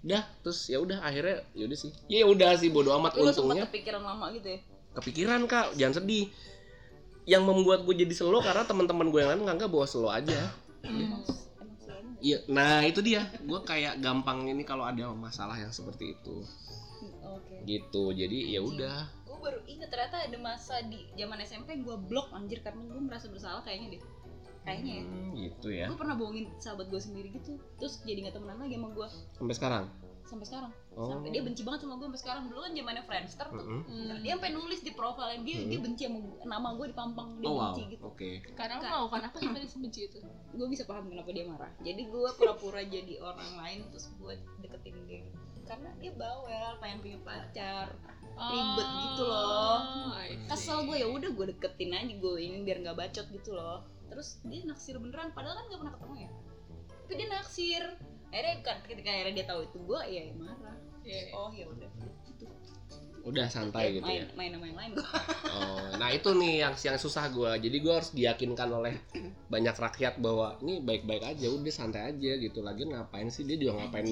[0.00, 1.90] Udah terus ya udah akhirnya ya udah sih.
[2.08, 3.68] Ya udah sih bodo amat lu untungnya.
[3.68, 4.58] kepikiran lama gitu ya?
[4.96, 5.76] Kepikiran kak.
[5.76, 6.32] Jangan sedih.
[7.28, 10.50] Yang membuat gue jadi slow karena teman-teman gue yang lain nganggap bahwa slow aja.
[10.82, 11.49] Selalu
[12.20, 13.24] Iya, nah itu dia.
[13.40, 16.36] Gue kayak gampang ini kalau ada masalah yang seperti itu,
[17.22, 18.12] oke gitu.
[18.12, 18.98] Jadi ya udah.
[19.24, 23.24] gue baru inget ternyata ada masa di zaman SMP gue blok anjir karena gue merasa
[23.26, 24.02] bersalah kayaknya deh
[24.60, 25.86] kayaknya ya Hmm, gitu ya.
[25.88, 29.54] gue pernah bohongin sahabat gue sendiri gitu terus jadi nggak temenan lagi sama gue Sampai
[29.56, 29.84] sekarang.
[30.30, 31.06] Sampai sekarang Oh.
[31.08, 33.82] sampai dia benci banget sama gue sampai sekarang dulu kan zamannya Friendster tuh Mm-mm.
[33.84, 34.18] Hmm.
[34.20, 35.84] dia sampai nulis di profilnya dia dia Hmm.
[35.84, 37.64] benci sama gua- nama gue dipampang dia Oh wow.
[37.68, 38.30] benci gitu Oke.
[38.52, 40.18] Karena mau kan apa sampai dibenci itu?
[40.50, 44.96] gue bisa paham kenapa dia marah jadi gue pura-pura jadi orang lain terus gue deketin
[45.04, 45.22] dia
[45.62, 47.86] karena dia bawel pengen punya pacar
[48.32, 49.78] Ribet gitu loh.
[50.08, 50.16] Oh,
[50.48, 54.40] kesel gue ya udah gue deketin aja gue ini biar nggak bacot gitu loh terus
[54.42, 56.30] dia naksir beneran padahal kan gak pernah ketemu ya
[57.00, 57.84] tapi dia naksir
[58.30, 61.32] akhirnya kan ketika akhirnya dia tahu itu gue ya marah Iya.
[61.32, 61.88] oh ya udah
[62.24, 62.44] gitu
[63.20, 64.32] Udah santai gitu main ya.
[64.32, 65.08] main sama yang lain gue
[65.56, 67.52] Oh, nah itu nih yang yang susah gue.
[67.58, 68.96] Jadi gue harus diyakinkan oleh
[69.46, 72.60] banyak rakyat bahwa ini baik-baik aja, udah santai aja gitu.
[72.60, 74.08] Lagi ngapain sih dia juga ngapain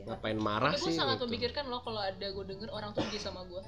[0.00, 0.96] ngapain marah Tapi gue sih?
[0.96, 1.26] sangat gitu.
[1.26, 3.62] memikirkan loh kalau ada gue denger orang tuh benci sama gue.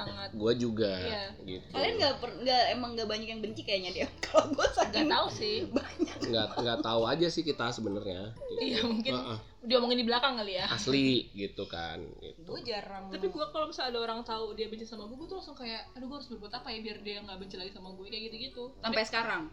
[0.00, 0.28] Sangat.
[0.30, 1.24] Gue juga Iya.
[1.42, 1.66] gitu.
[1.70, 5.08] kalian nggak per- nggak emang nggak banyak yang benci kayaknya dia kalau gue Gak saking
[5.08, 5.56] tahu sih.
[5.68, 8.30] banyak nggak nggak tahu aja sih kita sebenarnya.
[8.48, 8.60] Gitu.
[8.60, 10.66] Iya mungkin Heeh, diomongin di belakang kali ya.
[10.68, 11.98] asli gitu kan.
[12.18, 12.38] Gitu.
[12.40, 15.36] gue jarang Tapi gue kalau misalnya ada orang tahu dia benci sama gue, gue tuh
[15.36, 18.06] langsung kayak, aduh gue harus berbuat apa ya biar dia nggak benci lagi sama gue
[18.06, 18.70] kayak gitu-gitu.
[18.78, 19.44] sampai sekarang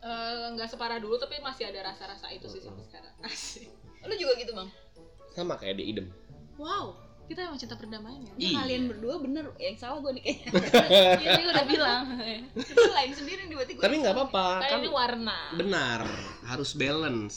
[0.00, 3.08] Eh, nggak separah dulu tapi masih ada rasa-rasa itu sih sampai sekarang.
[3.24, 3.72] Asik.
[4.02, 4.68] lu juga gitu bang
[5.30, 6.06] Sama kayak di idem.
[6.54, 6.92] wow
[7.24, 8.32] Kita emang cinta perdamaian ya.
[8.32, 8.56] Ya, Iya.
[8.58, 10.48] kalian berdua bener yang salah gue nih kayaknya
[11.22, 12.02] Iya, dia udah bilang.
[12.52, 15.36] Lu lain sendiri nih berarti gue Tapi nggak apa-apa Kan kan ini warna.
[15.52, 16.00] benar
[16.44, 17.36] harus balance.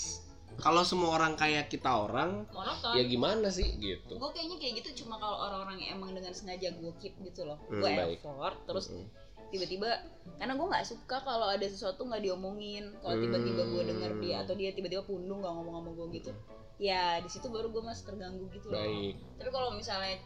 [0.58, 2.94] Kalau semua orang kayak kita orang, Monoton.
[2.94, 4.18] ya gimana sih gitu.
[4.18, 7.62] gue kayaknya kayak gitu cuma kalau orang-orang yang emang dengan sengaja gue keep gitu loh
[7.64, 9.06] Hmm, gue effort terus Mm-mm.
[9.48, 9.86] tiba-tiba
[10.36, 14.54] karena gue nggak suka kalau ada sesuatu nggak diomongin kalau tiba-tiba gue denger dia atau
[14.54, 16.32] dia tiba-tiba pundung nggak ngomong sama gue gitu
[16.78, 19.14] ya di situ baru gue masih terganggu gitu loh baik.
[19.38, 20.22] tapi kalau misalnya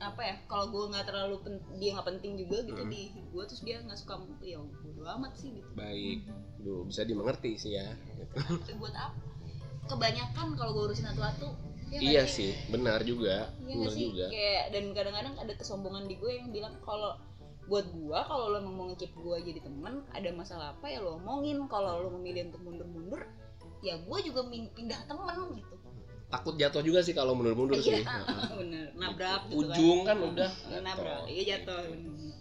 [0.00, 2.88] apa ya kalau gue nggak terlalu pen- dia nggak penting juga gitu Hmm.
[2.88, 6.24] di gue terus dia nggak suka ya bodo amat sih gitu Baik.
[6.60, 7.84] Duh, bisa dimengerti sih ya.
[8.16, 8.76] Gitu.
[8.80, 9.16] Buat apa
[9.88, 11.48] kebanyakan kalau gue urusin satu-satu
[11.90, 13.50] ya nggak Iya sih, benar juga.
[13.60, 14.02] Iya benar sih?
[14.08, 14.26] juga.
[14.30, 17.18] Kayak dan kadang-kadang ada kesombongan di gue yang bilang kalau
[17.66, 21.70] buat gua kalau lo mau ngekip gua jadi temen ada masalah apa ya lo omongin
[21.70, 23.22] kalau lo memilih untuk mundur-mundur
[23.78, 25.74] ya gua juga pindah temen gitu
[26.30, 27.98] Takut jatuh juga sih kalau mundur-mundur sih.
[28.06, 28.86] Iya, bener.
[28.94, 30.16] Nabrak gitu Ujung kan.
[30.22, 31.26] udah nabrak.
[31.26, 31.82] iya jatuh.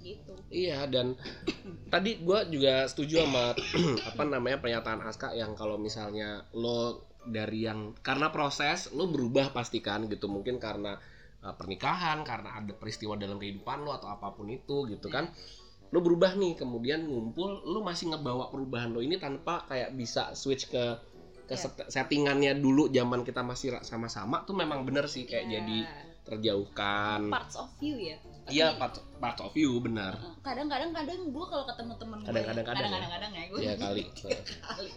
[0.05, 0.33] Gitu.
[0.53, 1.17] Iya dan
[1.93, 3.57] tadi gua juga setuju sama
[4.13, 10.05] apa namanya pernyataan Aska yang kalau misalnya lo dari yang karena proses lo berubah pastikan
[10.05, 10.29] gitu.
[10.29, 10.93] Mungkin karena
[11.41, 15.33] uh, pernikahan karena ada peristiwa dalam kehidupan lo atau apa pun itu gitu kan.
[15.89, 20.69] Lo berubah nih kemudian ngumpul lo masih ngebawa perubahan lo ini tanpa kayak bisa switch
[20.69, 21.08] ke
[21.49, 21.65] ke Iya.
[21.65, 25.77] set- settingannya dulu zaman kita masih sama-sama tuh memang bener sih kayak Ya, jadi
[26.23, 27.25] terjauhkan.
[27.27, 28.17] Parts of you ya?
[28.45, 32.81] Iya part, part of you benar kadang-kadang kadang gue kalau ketemu temen gue Kadang-kadang kadang
[32.83, 32.89] ya?
[32.91, 34.03] kadang-kadang ya gue ya kali.
[34.69, 34.91] Kali.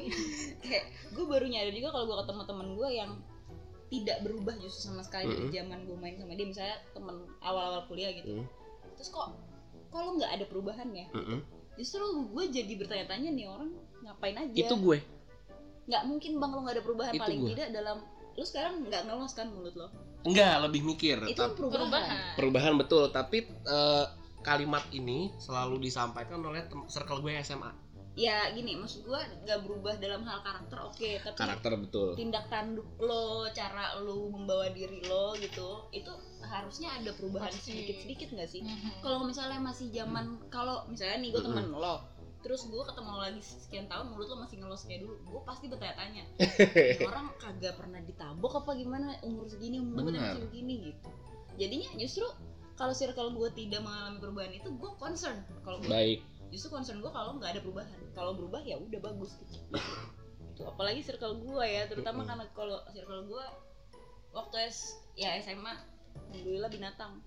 [0.62, 3.10] Kayak gue baru nyadar juga kalau gue ketemu temen gue yang
[3.88, 5.52] tidak berubah justru sama sekali dari Mm-mm.
[5.54, 6.46] zaman gue main sama dia.
[6.46, 8.28] Misalnya temen awal-awal kuliah gitu.
[8.34, 8.46] Mm.
[8.92, 9.28] terus kok
[9.90, 11.40] lo nggak ada perubahan ya Mm-mm.
[11.74, 13.68] justru gue jadi bertanya-tanya nih orang
[14.00, 14.52] ngapain aja?
[14.54, 15.00] Itu gue
[15.92, 17.12] nggak mungkin bang lo nggak ada perubahan.
[17.12, 17.50] Itu paling gue.
[17.52, 17.98] tidak dalam
[18.32, 19.88] lo sekarang nggak ngelos kan mulut lo?
[20.24, 21.20] Enggak lebih mikir.
[21.28, 22.16] Itu Tapi- perubahan, perubahan.
[22.40, 23.04] Perubahan betul.
[23.12, 24.04] Tapi eh,
[24.40, 30.20] kalimat ini selalu disampaikan oleh circle gue SMA ya gini maksud gua nggak berubah dalam
[30.28, 32.12] hal karakter oke tapi karakter betul.
[32.12, 36.12] tindak tanduk lo cara lo membawa diri lo gitu itu
[36.44, 37.72] harusnya ada perubahan Pasti.
[37.72, 38.60] sedikit sedikit nggak sih?
[38.60, 39.00] Mhm.
[39.00, 41.56] kalau misalnya masih zaman kalau misalnya nih gue Mm-mm.
[41.56, 41.96] temen lo
[42.42, 45.14] terus gue ketemu lo lagi sekian tahun mulut lo masih ngelos kayak dulu.
[45.22, 46.22] Gue pasti bertanya-tanya
[46.98, 49.14] "Ini orang kagak pernah ditabok apa gimana?
[49.22, 51.08] Umur segini umur masih begini gitu.
[51.56, 52.26] Jadinya justru
[52.74, 56.26] kalau circle gue tidak mengalami perubahan itu gue concern kalau baik.
[56.50, 57.98] Justru concern gue kalau nggak ada perubahan.
[58.12, 59.78] Kalau berubah ya udah bagus gitu.
[60.52, 63.44] Itu apalagi circle gue ya terutama karena kalau circle gue
[64.34, 65.78] waktu S ya SMA
[66.34, 67.22] alhamdulillah binatang.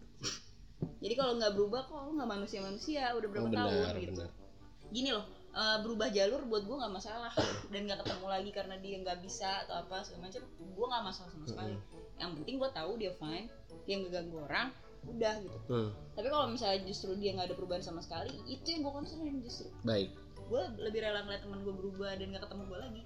[0.99, 4.11] Jadi kalau nggak berubah kok lu nggak manusia manusia udah berapa oh, tahun gitu.
[4.20, 4.44] benar
[4.91, 5.25] gini loh
[5.55, 7.31] eh, berubah jalur buat gue nggak masalah
[7.71, 11.29] dan nggak ketemu lagi karena dia nggak bisa atau apa segala macam gue nggak masalah
[11.31, 11.75] sama sekali.
[12.15, 13.47] Yang penting gue tahu dia fine
[13.86, 14.67] dia nggak ganggu orang
[15.05, 15.57] udah gitu.
[15.69, 19.38] Hmm, tapi kalau misalnya justru dia nggak ada perubahan sama sekali itu yang gue concern
[19.45, 19.69] justru.
[19.86, 20.09] Baik.
[20.49, 23.01] Gue lebih rela ngeliat teman gue berubah dan gak ketemu gue lagi.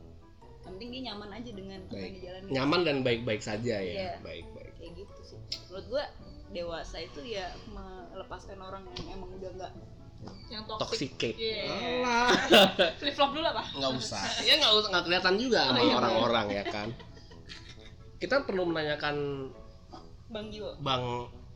[0.59, 2.15] Yang penting dia nyaman aja dengan apa yang Baik.
[2.19, 3.93] dijalanin nyaman dan baik-baik saja ya.
[3.95, 4.13] Iya.
[4.23, 4.71] baik baik.
[4.79, 5.39] Kayak gitu sih.
[5.71, 6.03] Menurut gue
[6.49, 9.73] dewasa itu ya melepaskan orang yang emang udah nggak
[10.49, 11.37] yang toxic, toxic cake.
[11.69, 12.33] Alah.
[12.97, 14.23] flip flop dulu apa nggak usah.
[14.47, 16.89] Ya nggak usah nggak kelihatan juga sama Oh, iya, orang-orang ya kan?
[18.19, 19.15] Kita perlu menanyakan
[20.29, 21.03] bang Jiwo bang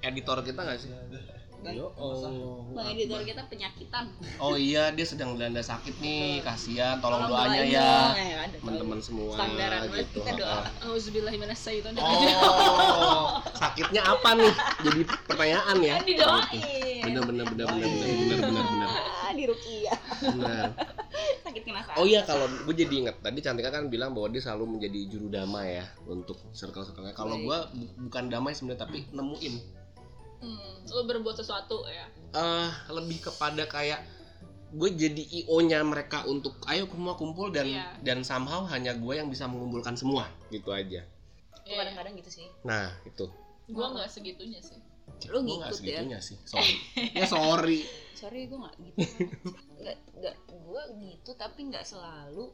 [0.01, 0.89] editor kita nggak sih
[1.63, 4.11] Bang, Yo, oh, bang editor kita penyakitan.
[4.35, 6.43] Oh iya dia sedang dilanda sakit nih.
[6.43, 7.91] Kasihan tolong Tolong doanya ya.
[8.11, 10.19] Eh, ada, teman-teman semua Standaran gitu.
[10.19, 10.67] kita doa.
[10.83, 14.53] Auzubillahiminasyaitonir oh sakitnya apa nih?
[14.83, 15.93] Jadi pertanyaan ya.
[15.95, 17.01] Kan didoain.
[17.07, 18.89] Bener bener bener bener bener bener bener bener.
[19.23, 20.67] Ah di rukiah bener.
[21.47, 21.95] Sakit kena sakit.
[21.95, 25.31] Oh iya kalau gue jadi inget tadi Cantika kan bilang bahwa dia selalu menjadi juru
[25.31, 27.15] damai ya untuk circle-circle-nya.
[27.15, 27.47] Kalau Baik.
[27.47, 29.82] gue bu- bukan damai sebenarnya tapi nemuin.
[30.43, 34.03] Hmm, lo berbuat sesuatu ya eh lebih kepada kayak
[34.73, 37.85] gue jadi IO-nya mereka untuk ayo semua kumpul dan Iya.
[38.01, 41.05] dan somehow hanya gue yang bisa mengumpulkan semua gitu aja.
[41.63, 43.29] Gua kadang-kadang gitu sih Nah itu.
[43.63, 44.75] gue nggak segitunya sih
[45.29, 45.77] Lu Gua ngikut ya?
[45.77, 46.35] segitunya sih.
[46.43, 46.75] Sorry.
[47.21, 47.79] ya sorry.
[48.13, 48.99] sorry gue nggak gitu
[49.77, 52.49] nggak nggak gue gitu tapi nggak selalu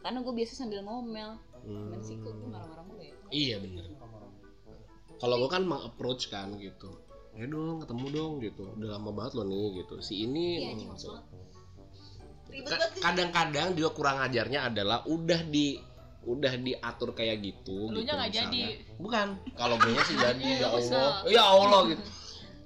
[0.00, 3.84] karena gue biasa sambil ngomel Hmm, kok gue marah-marah mulu ya Iya bener.
[5.16, 6.88] Kalau gue kan meng-approach kan gitu.
[7.32, 8.62] Ya dong ketemu dong gitu.
[8.72, 9.94] Udah lama banget loh nih gitu.
[10.00, 10.98] Si ini Iya banget
[12.90, 13.00] sih.
[13.00, 15.78] kadang-kadang juga kurang ajarnya adalah udah di
[16.20, 18.62] udah diatur kayak gitu Lu gitu nggak jadi.
[18.98, 20.98] bukan kalau gue sih jadi Iya, ya kesel.
[20.98, 22.02] Allah ya Allah gitu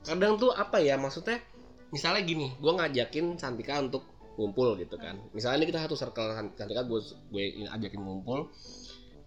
[0.02, 1.38] kadang tuh apa ya maksudnya
[1.88, 4.02] misalnya gini gue ngajakin Santika untuk
[4.34, 6.98] ngumpul gitu kan misalnya ini kita satu circle Santika gue
[7.30, 8.50] gue ajakin ngumpul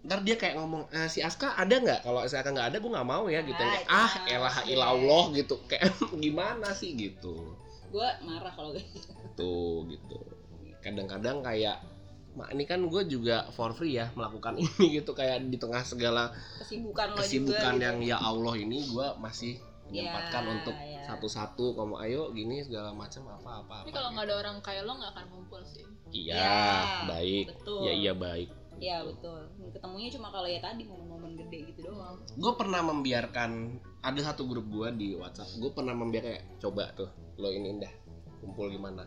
[0.04, 2.00] ntar dia kayak ngomong eh, si Aska ada nggak?
[2.02, 3.58] Kalau si Aska nggak ada gue nggak mau ya gitu.
[3.58, 4.64] Ah, itu ah males elah ya.
[4.70, 5.56] ilallah gitu.
[5.66, 5.90] Kayak
[6.24, 6.94] gimana sih?
[6.94, 7.36] Gitu.
[7.88, 9.10] Gue marah kalau gitu.
[9.34, 10.18] Tuh gitu.
[10.80, 11.82] Kadang-kadang kayak
[12.38, 15.12] mak ini kan gue juga for free ya melakukan ini gitu.
[15.12, 16.30] Kayak di tengah segala
[16.62, 18.12] kesibukan lo kesibukan juga yang gitu.
[18.12, 21.00] ya Allah ini gue masih menyempatkan Ya, untuk ya.
[21.06, 25.00] satu-satu kamu ayo gini segala macam apa apa tapi kalau nggak ada orang kayak lo
[25.00, 25.84] nggak akan ngumpul sih.
[26.08, 26.60] Iya Ya,
[27.08, 27.46] baik.
[27.56, 27.80] betul.
[27.84, 29.42] ya iya baik Iya betul.
[29.72, 32.18] Ketemunya cuma kalau ya tadi momen-momen gede gitu doang.
[32.30, 33.52] gue pernah membiarkan
[34.00, 37.90] ada satu grup gue di WhatsApp gue pernah membiarkan kayak coba tuh lo ini dah
[38.38, 39.04] kumpul gimana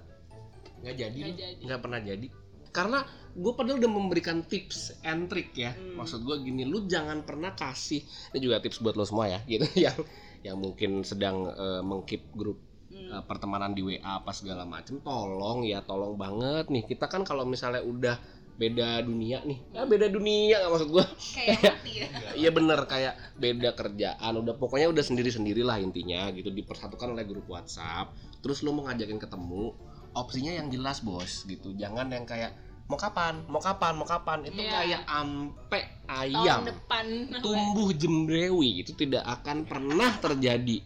[0.80, 1.62] nggak jadi Nggak jadi.
[1.62, 2.26] nggak pernah jadi
[2.70, 2.98] karena
[3.32, 5.96] gue padahal udah memberikan tips and trick ya Hmm.
[5.96, 9.66] maksud gue gini lu jangan pernah kasih ini juga tips buat lo semua ya gitu
[9.76, 9.96] yang
[10.42, 12.58] yang mungkin sedang eh, mengkeep grup
[12.90, 13.06] Hmm.
[13.08, 17.46] eh, pertemanan di WA apa segala macem tolong ya tolong banget nih kita kan kalau
[17.46, 18.18] misalnya udah
[18.61, 19.58] beda dunia nih.
[19.72, 22.06] Ya beda dunia nggak maksud gue Kayak ya.
[22.40, 24.32] Iya bener kayak beda kerjaan.
[24.36, 26.52] Udah pokoknya udah sendiri sendirilah intinya gitu.
[26.52, 28.12] Dipersatukan oleh grup WhatsApp.
[28.44, 29.72] Terus lu mau ngajakin ketemu
[30.12, 31.72] opsinya yang jelas bos gitu.
[31.72, 32.52] Jangan yang kayak
[32.84, 33.48] mau kapan?
[33.48, 33.92] Mau kapan?
[33.96, 34.44] Mau kapan?
[34.44, 34.72] Itu Iya.
[34.76, 36.61] kayak ampe tahun ayam.
[36.68, 37.06] depan.
[37.40, 40.84] Tumbuh jembrewi itu tidak akan pernah terjadi.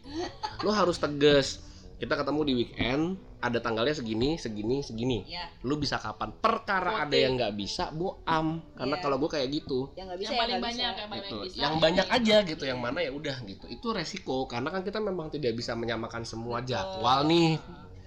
[0.63, 1.59] Lu harus tegas.
[1.99, 3.03] Kita ketemu di weekend
[3.45, 5.19] ada tanggalnya segini segini segini.
[5.29, 6.33] Ya, lu bisa kapan?
[6.41, 9.03] Perkara ada yang nggak bisa boam karena Iya.
[9.05, 9.93] kalau gue kayak gitu.
[9.93, 11.01] Yang nggak bisa yang ya paling banyak bisa.
[11.01, 11.37] yang paling gitu.
[11.45, 11.61] bisa.
[11.61, 13.65] Yang banyak aja gitu yang mana ya udah gitu.
[13.69, 16.73] Itu resiko karena kan kita memang tidak bisa menyamakan semua Betul.
[16.73, 17.61] jadwal nih.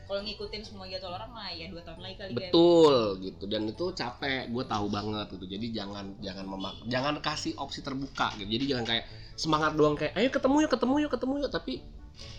[0.08, 3.44] Kalau ngikutin semua jadwal orang mah ya dua tahun lagi kali betul gitu.
[3.46, 5.46] Dan itu capek gue tahu banget gitu.
[5.46, 8.48] Jadi jangan jangan memak jangan kasih opsi terbuka gitu.
[8.48, 9.06] Jadi jangan kayak
[9.38, 11.52] semangat doang kayak ayo ketemu yuk ketemu yuk ketemu yuk.
[11.52, 11.74] Tapi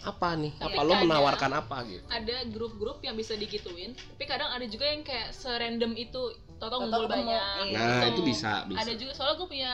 [0.01, 0.53] apa nih?
[0.57, 2.05] Apa lo kadang- menawarkan apa gitu?
[2.09, 6.21] ada grup-grup yang bisa digituin tapi kadang ada juga yang kayak serandom itu
[6.57, 7.55] toto ngumpul ketemu, banyak.
[7.65, 7.79] Iya.
[7.79, 8.07] nah gitu.
[8.11, 8.79] itu bisa bisa.
[8.81, 9.73] Ada juga soalnya gue punya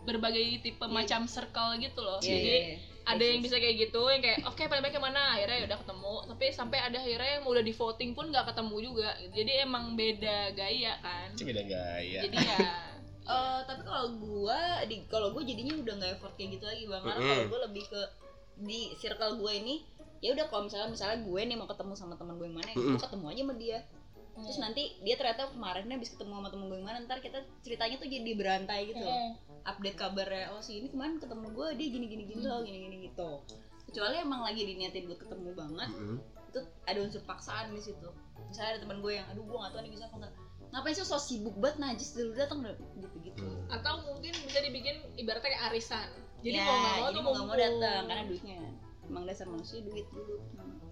[0.00, 0.90] berbagai tipe Iya.
[0.90, 2.18] macam circle gitu loh.
[2.18, 2.76] Iya, jadi iya, iya.
[3.06, 5.22] ada yang bisa kayak gitu yang kayak oke paling baik yang mana?
[5.34, 6.14] Akhirnya ya udah ketemu.
[6.26, 9.08] Tapi sampai ada akhirnya yang udah di voting pun nggak ketemu juga.
[9.30, 11.28] Jadi emang beda gaya kan.
[11.36, 12.20] Beda gaya.
[12.24, 12.58] Jadi ya.
[13.20, 14.58] Eh, tapi kalau gua
[14.90, 16.98] di kalau gua jadinya udah nggak effort kayak gitu lagi bang.
[16.98, 17.30] Karena Mm-mm.
[17.30, 18.00] kalau gua lebih ke
[18.60, 19.74] di circle gue ini
[20.20, 22.96] ya udah kalau misalnya misalnya gue nih mau ketemu sama teman gue yang mana Mm-mm.
[22.96, 23.78] gue ketemu aja sama dia
[24.40, 27.96] terus nanti dia ternyata kemarinnya habis ketemu sama temen gue yang mana ntar kita ceritanya
[28.00, 29.04] tuh jadi berantai gitu.
[29.04, 29.32] Mm.
[29.68, 32.96] update kabarnya oh si ini kemarin ketemu gue dia gini gini gini loh gini gini
[33.12, 33.30] gitu
[33.88, 36.16] kecuali emang lagi diniatin buat ketemu banget Mm-mm.
[36.52, 38.08] itu ada unsur paksaan di situ
[38.48, 40.32] misalnya ada teman gue yang aduh gue gak tahu nih bisa enggak
[40.70, 43.44] ngapain sih so sibuk banget najis dulu datang gitu gitu
[43.74, 46.08] atau mungkin bisa dibikin ibaratnya kayak arisan
[46.40, 48.60] jadi Ya, mau nggak mau jadi tuh mau nggak mau datang karena duitnya.
[49.10, 50.36] Emang dasar manusia duit dulu.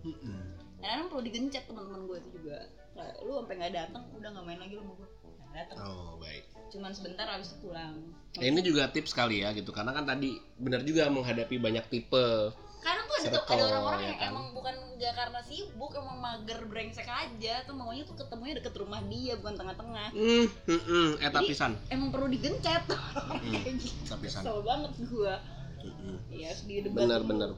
[0.05, 0.47] Hmm.
[0.79, 2.59] Dan emang perlu digencet teman-teman gue itu juga.
[2.95, 5.09] Kayak, lu sampai nggak datang udah nggak main lagi lu sama gue.
[5.39, 6.45] Nggak datang Oh baik.
[6.69, 7.97] cuman sebentar habis itu pulang.
[8.37, 9.73] Nah, ini juga tips kali ya gitu.
[9.73, 12.53] Karena kan tadi benar juga menghadapi banyak tipe.
[12.79, 14.31] Kadang tuh ada Circle, ada orang-orang ya yang kan?
[14.31, 19.01] emang bukan nggak karena sibuk emang mager brengsek aja tuh maunya tuh ketemunya deket rumah
[19.05, 21.09] dia bukan tengah-tengah Hmm, hmm, hmm.
[21.15, 21.73] Eh Jadi- tapisan.
[21.89, 25.35] emang perlu digencet Hmm, kayak gitu kesel banget gue
[25.79, 26.19] Hmm.
[26.29, 27.51] ya harus didebat Bener-bener.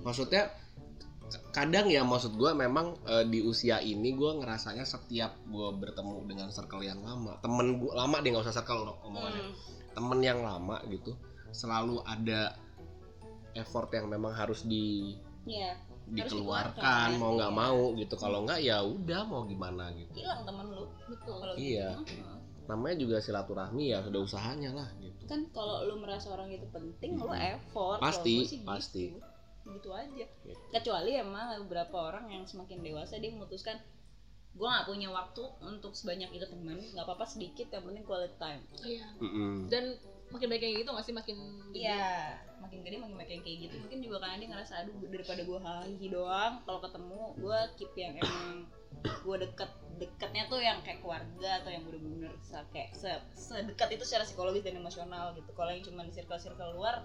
[0.00, 0.50] Maksudnya
[1.50, 6.48] kadang ya maksud gue memang eh, di usia ini gue ngerasanya setiap gue bertemu dengan
[6.48, 9.54] circle yang lama temen gue lama deh nggak usah circle omongannya Hmm.
[9.92, 11.12] temen yang lama gitu
[11.50, 12.56] selalu ada
[13.58, 17.60] effort yang memang harus di Iya, dikeluarkan dikeluarkan, mau nggak iya.
[17.62, 21.88] mau gitu kalau nggak ya udah mau gimana gitu hilang temen lu betul kalau Iya.
[21.98, 22.12] gitu.
[22.20, 22.36] Hmm.
[22.68, 27.16] namanya juga silaturahmi ya sudah usahanya lah gitu kan kalau lu merasa orang itu penting
[27.16, 27.40] lu Mhm.
[27.56, 29.04] effort Pasti, sih pasti.
[29.10, 29.20] gitu.
[29.68, 30.60] gitu aja Gitu.
[30.70, 33.76] kecuali emang beberapa orang yang semakin dewasa dia memutuskan
[34.52, 38.60] gua nggak punya waktu untuk sebanyak itu teman nggak apa-apa sedikit yang penting quality time
[38.82, 39.68] iya Mm-mm.
[39.68, 39.96] dan
[40.28, 41.14] makin baik kayak gitu nggak sih?
[41.16, 41.36] Makin
[41.72, 41.78] gede?
[41.78, 42.08] Iya
[42.58, 43.74] makin gede makin makin kayak gitu.
[43.80, 48.12] Mungkin juga karena dia ngerasa aduh daripada gua hahi doang kalau ketemu gua keep yang
[48.18, 48.66] emang
[49.24, 54.04] gua deket dekatnya tuh yang kayak keluarga atau yang bener-bener se- kayak se- sedekat itu
[54.06, 55.50] secara psikologis dan emosional gitu.
[55.56, 57.02] Kalau yang cuma di circle-circle luar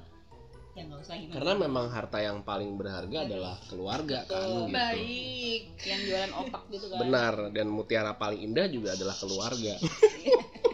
[0.74, 1.38] ya nggak usah gimana.
[1.38, 4.58] Karena memang harta yang paling berharga adalah keluarga kan Betul.
[4.68, 4.74] gitu.
[4.74, 5.62] Baik.
[5.86, 7.00] Yang jualan opak gitu kan.
[7.06, 7.34] Benar.
[7.54, 9.74] Dan mutiara paling indah juga adalah keluarga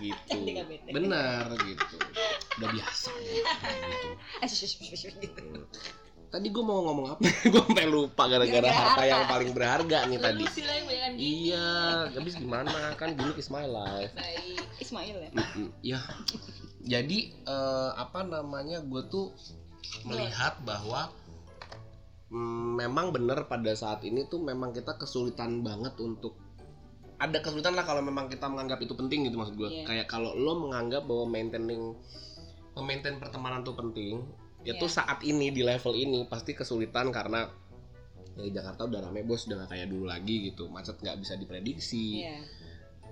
[0.00, 0.34] gitu.
[0.90, 1.96] Benar gitu.
[2.58, 3.46] Udah biasa gitu.
[4.48, 5.42] Shush, shush, gitu.
[6.28, 7.24] tadi gue mau ngomong apa?
[7.52, 10.44] Gue sampai lupa gara-gara harta yang paling berharga nih tadi.
[11.16, 12.92] iya habis gimana?
[13.00, 14.12] Kan gini is my life.
[14.76, 15.30] Ismail ya?
[15.80, 16.00] Ya
[16.88, 19.36] jadi eh, apa namanya gue tuh
[20.08, 21.12] melihat bahwa
[22.32, 26.38] mm, memang benar pada saat ini tuh memang kita kesulitan banget untuk
[27.18, 29.84] ada kesulitan lah kalau memang kita menganggap itu penting gitu maksud gue Iya.
[29.84, 31.98] kayak kalau lo menganggap bahwa maintaining
[32.72, 34.22] memaintain pertemanan tuh penting
[34.62, 34.78] ya Iya.
[34.78, 37.50] tuh saat ini di level ini pasti kesulitan karena
[38.38, 42.22] ya Jakarta udah rame bos udah gak kayak dulu lagi gitu macet nggak bisa diprediksi
[42.22, 42.38] Iya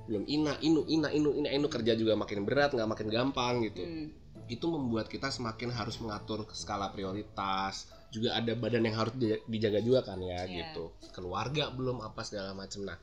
[0.06, 3.82] belum ina inu ina inu ina inu kerja juga makin berat nggak makin gampang gitu
[3.82, 4.06] Hmm.
[4.46, 9.82] itu membuat kita semakin harus mengatur skala prioritas juga ada badan yang harus di- dijaga
[9.82, 10.70] juga kan ya Iya.
[10.70, 12.94] gitu keluarga belum apa segala macem nah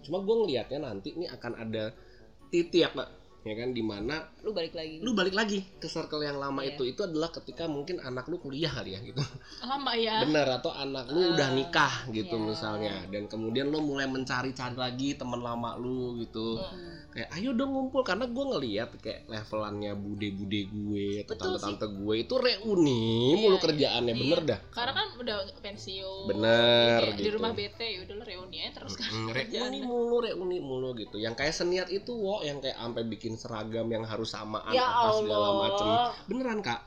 [0.00, 1.92] cuma gue ngelihatnya nanti ini akan ada
[2.48, 2.88] titik ya
[3.42, 5.02] ya kan di mana Lu balik lagi.
[5.02, 6.78] lu balik lagi ke circle yang lama Iya.
[6.78, 6.94] itu.
[6.94, 9.18] Itu adalah ketika mungkin anak lu kuliah kali ya gitu.
[9.66, 10.22] Lama ya.
[10.22, 12.46] Bener atau anak lu udah Eh, nikah gitu iya.
[12.46, 12.94] misalnya.
[13.10, 16.54] Dan kemudian lu mulai mencari-cari lagi teman lama lu gitu.
[16.62, 17.01] Hmm.
[17.12, 22.34] Kayak ayo dong ngumpul karena gue ngeliat kayak levelannya bude-bude gue atau tante-tante gue itu
[22.40, 24.20] reuni mulu Iya, kerjaannya iya.
[24.24, 24.60] bener dah.
[24.72, 27.36] Karena kan udah pensiun Bener, Kayak di gitu.
[27.36, 31.20] rumah bete ya udah lo reuni aja terus kan Mm, reuni mulu reuni mulu gitu.
[31.20, 35.12] Yang kayak seniat itu wo yang kayak sampai bikin seragam yang harus samaan Ya apa
[35.20, 35.86] segala macem.
[36.32, 36.80] Beneran kak.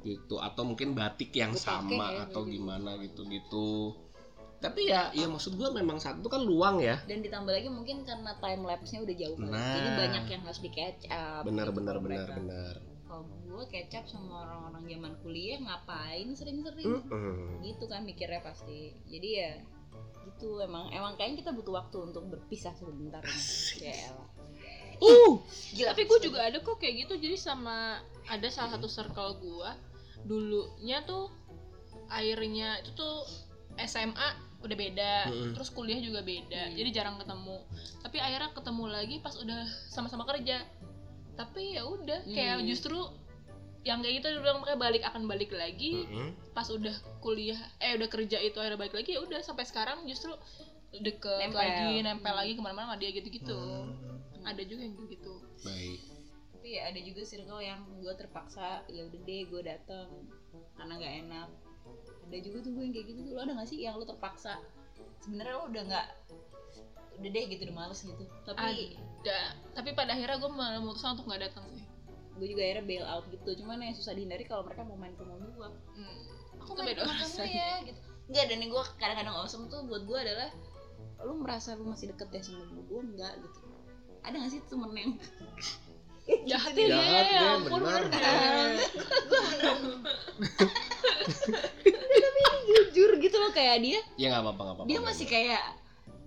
[0.00, 2.56] Gitu atau mungkin batik yang pakai sama ya, atau gitu.
[2.56, 3.92] gimana gitu gitu
[4.56, 6.96] tapi ya ya maksud gue memang satu kan luang ya.
[7.04, 9.52] Dan ditambah lagi mungkin karena time lapse-nya udah jauh banget.
[9.52, 9.74] Nah.
[9.76, 12.34] jadi banyak yang harus di catch up benar gitu benar kalau benar mereka.
[12.40, 12.74] benar
[13.06, 16.90] kalau gue catch up sama orang-orang zaman kuliah ngapain sering-sering?
[17.00, 17.62] Mm-mm.
[17.62, 18.92] gitu kan mikirnya pasti.
[19.06, 19.52] Jadi ya
[20.26, 20.58] gitu.
[20.58, 23.22] Emang emang kayaknya kita butuh waktu untuk berpisah sebentar
[23.78, 24.28] ya elah.
[25.00, 25.32] uh!
[25.72, 25.94] Gila.
[25.94, 27.14] Tapi gue juga ada kok kayak gitu.
[27.16, 29.70] Jadi sama ada salah satu circle gue
[30.26, 31.30] dulunya tuh
[32.10, 33.22] airnya itu tuh
[33.78, 35.52] SMA udah beda Mm-mm.
[35.54, 36.74] terus kuliah juga beda Hmm.
[36.74, 37.56] jadi jarang ketemu
[38.00, 40.62] tapi akhirnya ketemu lagi pas udah sama-sama kerja
[41.34, 42.66] tapi ya udah kayak Hmm.
[42.66, 42.98] justru
[43.82, 46.34] yang kayak gitu bilang makanya balik akan balik lagi Mm-mm.
[46.50, 46.90] pas udah
[47.20, 50.34] kuliah eh udah kerja itu akhirnya balik lagi ya udah sampai sekarang justru
[50.92, 51.60] deket Nempel.
[51.60, 56.00] lagi nempel lagi ke mana-mana sama dia gitu-gitu Hmm, ada juga yang gitu baik
[56.50, 60.08] tapi ada juga circle yang gue terpaksa ya udah deh gue datang
[60.74, 61.48] karena nggak enak
[62.26, 63.32] ada juga tuh gue yang kayak gitu tuh.
[63.38, 64.58] Lo ada gak sih yang lo terpaksa?
[65.22, 66.06] Sebenarnya lo udah nggak
[67.16, 68.24] udah deh gitu udah males gitu.
[68.44, 69.38] Tapi ada
[69.72, 71.86] tapi pada akhirnya gue memutuskan untuk nggak datang sih.
[72.36, 73.50] Gue juga akhirnya bail out gitu.
[73.64, 75.68] Cuman yang susah dihindari kalau mereka mau main ke rumah gue.
[75.96, 76.18] Hmm.
[76.60, 78.00] aku main ke rumah kamu ya gitu.
[78.26, 80.50] Enggak dan yang gue kadang-kadang awesome tuh buat gue adalah
[81.24, 83.58] lu merasa lu masih deket ya sama gue gue enggak gitu.
[84.26, 85.12] Ada gak sih temen yang
[86.46, 88.02] jahat Gitu ya Jahat ya deh, ampun benar.
[88.10, 88.76] bener
[92.66, 95.62] jujur gitu loh kayak dia ya nggak apa-apa nggak apa-apa dia masih kayak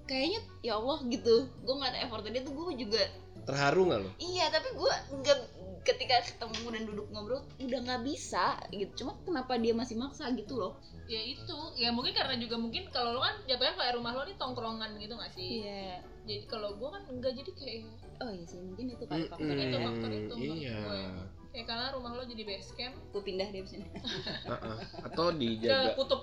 [0.10, 1.46] kayaknya ya Allah gitu.
[1.62, 3.02] Gue ngeliat effortnya dia tuh gue juga
[3.46, 5.40] terharu nggak lo iya tapi gue nggak
[5.86, 9.04] ketika ketemu dan duduk ngobrol udah nggak bisa gitu.
[9.06, 10.74] Cuma kenapa dia masih maksa gitu loh.
[11.10, 14.38] Ya itu ya mungkin karena juga mungkin kalau lo kan jatuhnya kayak rumah lo nih
[14.38, 15.66] tongkrongan gitu gak sih?
[15.66, 16.04] Iya.
[16.30, 17.82] Jadi kalau gue kan enggak jadi kayak
[18.20, 20.80] oh iya sih mungkin itu kali faktor itu, itu faktor itu menurut iya.
[20.84, 21.04] gue.
[21.50, 22.96] kayak karena rumah lo jadi base camp.
[23.10, 23.88] Gue pindah deh sini
[24.54, 24.78] Heeh.
[25.10, 26.22] atau ke dijaga kutub.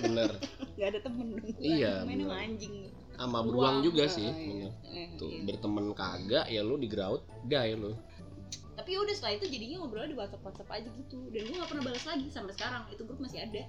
[0.00, 0.30] Bener.
[0.78, 1.44] Nggak ada temen dong.
[1.60, 2.74] Iya, main sama anjing.
[3.12, 3.84] Sama Beruang.
[3.84, 4.32] juga Oh, sih iya.
[4.32, 4.72] bener.
[4.88, 5.42] Eh, tuh iya.
[5.44, 7.92] berteman kagak ya lu di ground die lu.
[8.72, 11.28] Tapi udah setelah itu jadinya ngobrolnya di WhatsApp WhatsApp aja gitu.
[11.28, 12.82] Dan gue gak pernah balas lagi sampai sekarang.
[12.88, 13.68] Itu grup masih ada.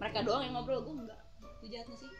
[0.00, 1.20] Mereka doang yang ngobrol gue enggak
[1.60, 2.10] gue jahat gak sih.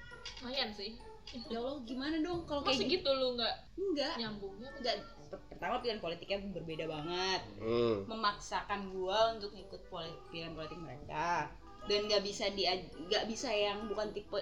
[0.45, 3.01] Lumayan sih ya Allah gimana dong kalau kayak gitu?
[3.01, 4.71] gitu lo nggak enggak nyambungnya?
[4.81, 4.97] Enggak
[5.31, 7.41] pertama pilihan politiknya berbeda banget.
[7.63, 8.03] Hmm.
[8.11, 11.47] memaksakan gue untuk ngikut poli- pilihan politik mereka.
[11.87, 12.67] Dan nggak bisa di
[13.09, 14.41] nggak bisa yang bukan tipe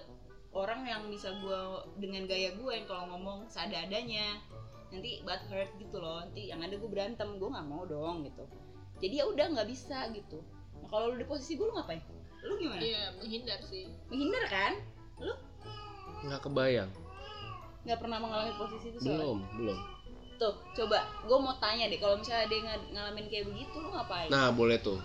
[0.57, 1.61] orang yang bisa gue
[2.01, 4.41] dengan gaya gue yang kalau ngomong seada-adanya
[4.89, 8.49] nanti bad hurt gitu loh nanti yang ada gue berantem gue nggak mau dong gitu.
[8.99, 10.41] Jadi ya udah nggak bisa gitu.
[10.81, 12.01] Nah kalau lu di posisi gue lu ngapain?
[12.49, 12.81] Lu gimana?
[12.81, 13.87] Iya menghindar sih.
[14.09, 14.73] Menghindar kan
[16.25, 16.91] nggak kebayang.
[17.87, 19.19] Nggak pernah mengalami posisi itu soalnya.
[19.23, 19.79] Belum belum.
[20.39, 23.89] Tuh coba gue mau tanya deh kalau misalnya ada yang ng- ngalamin kayak begitu lu
[23.91, 24.31] ngapain?
[24.31, 24.99] Nah boleh tuh.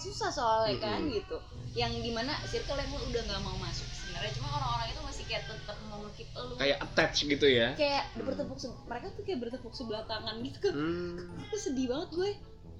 [0.00, 1.16] Susah soalnya kan Mm-mm.
[1.16, 1.36] gitu.
[1.76, 5.24] Yang di mana circle yang lu udah nggak mau masuk sebenarnya cuma orang-orang itu masih
[5.28, 6.54] kayak tetap mau ngekip lu.
[6.56, 7.68] Kayak attach gitu ya?
[7.76, 10.58] Kayak bertepuk se- mereka tuh kayak bertepuk sebelah tangan gitu.
[10.58, 11.42] Kan hmm.
[11.48, 12.30] aku sedih banget gue.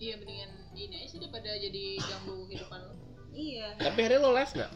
[0.02, 2.94] Iya mendingan ini aja sih daripada jadi ganggu kehidupan lo
[3.32, 3.76] iya.
[3.78, 4.72] Tapi hari lo live nggak?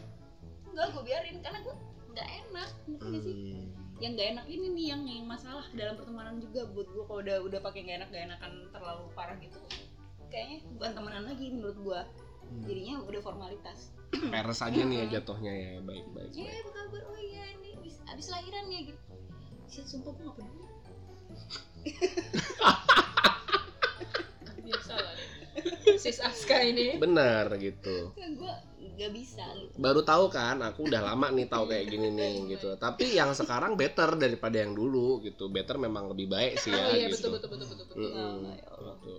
[0.71, 1.75] Enggak gue biarin karena gue
[2.17, 3.35] nggak enak ngerti nggak sih?
[3.37, 3.65] Hmm.
[4.01, 7.37] yang nggak enak ini nih yang yang masalah dalam pertemanan juga buat gue kalau udah
[7.45, 9.61] udah pakai nggak enak nggak enakan terlalu parah gitu
[10.33, 12.01] kayaknya bukan temenan lagi menurut gue
[12.47, 12.63] Hmm.
[12.63, 13.91] jadinya udah formalitas.
[14.31, 17.03] Peres aja nih ya jatuhnya ya baik baik, ya apa kabar?
[17.11, 19.03] Oh iya ini abis, abis lahiran ya gitu.
[19.67, 20.63] Shit, sumpah gue gak peduli.
[24.63, 25.11] Biasa lah
[25.95, 28.53] sis Aska ini benar gitu kan gue
[28.97, 32.73] gak bisa gitu baru tahu kan aku udah lama nih tahu kayak gini nih gitu
[32.75, 36.91] tapi yang sekarang better daripada yang dulu gitu better memang lebih baik sih ya oh
[36.91, 38.09] iya gitu betul betul betul betul betul.
[38.47, 38.95] Ya Allah.
[38.97, 39.13] Gitu.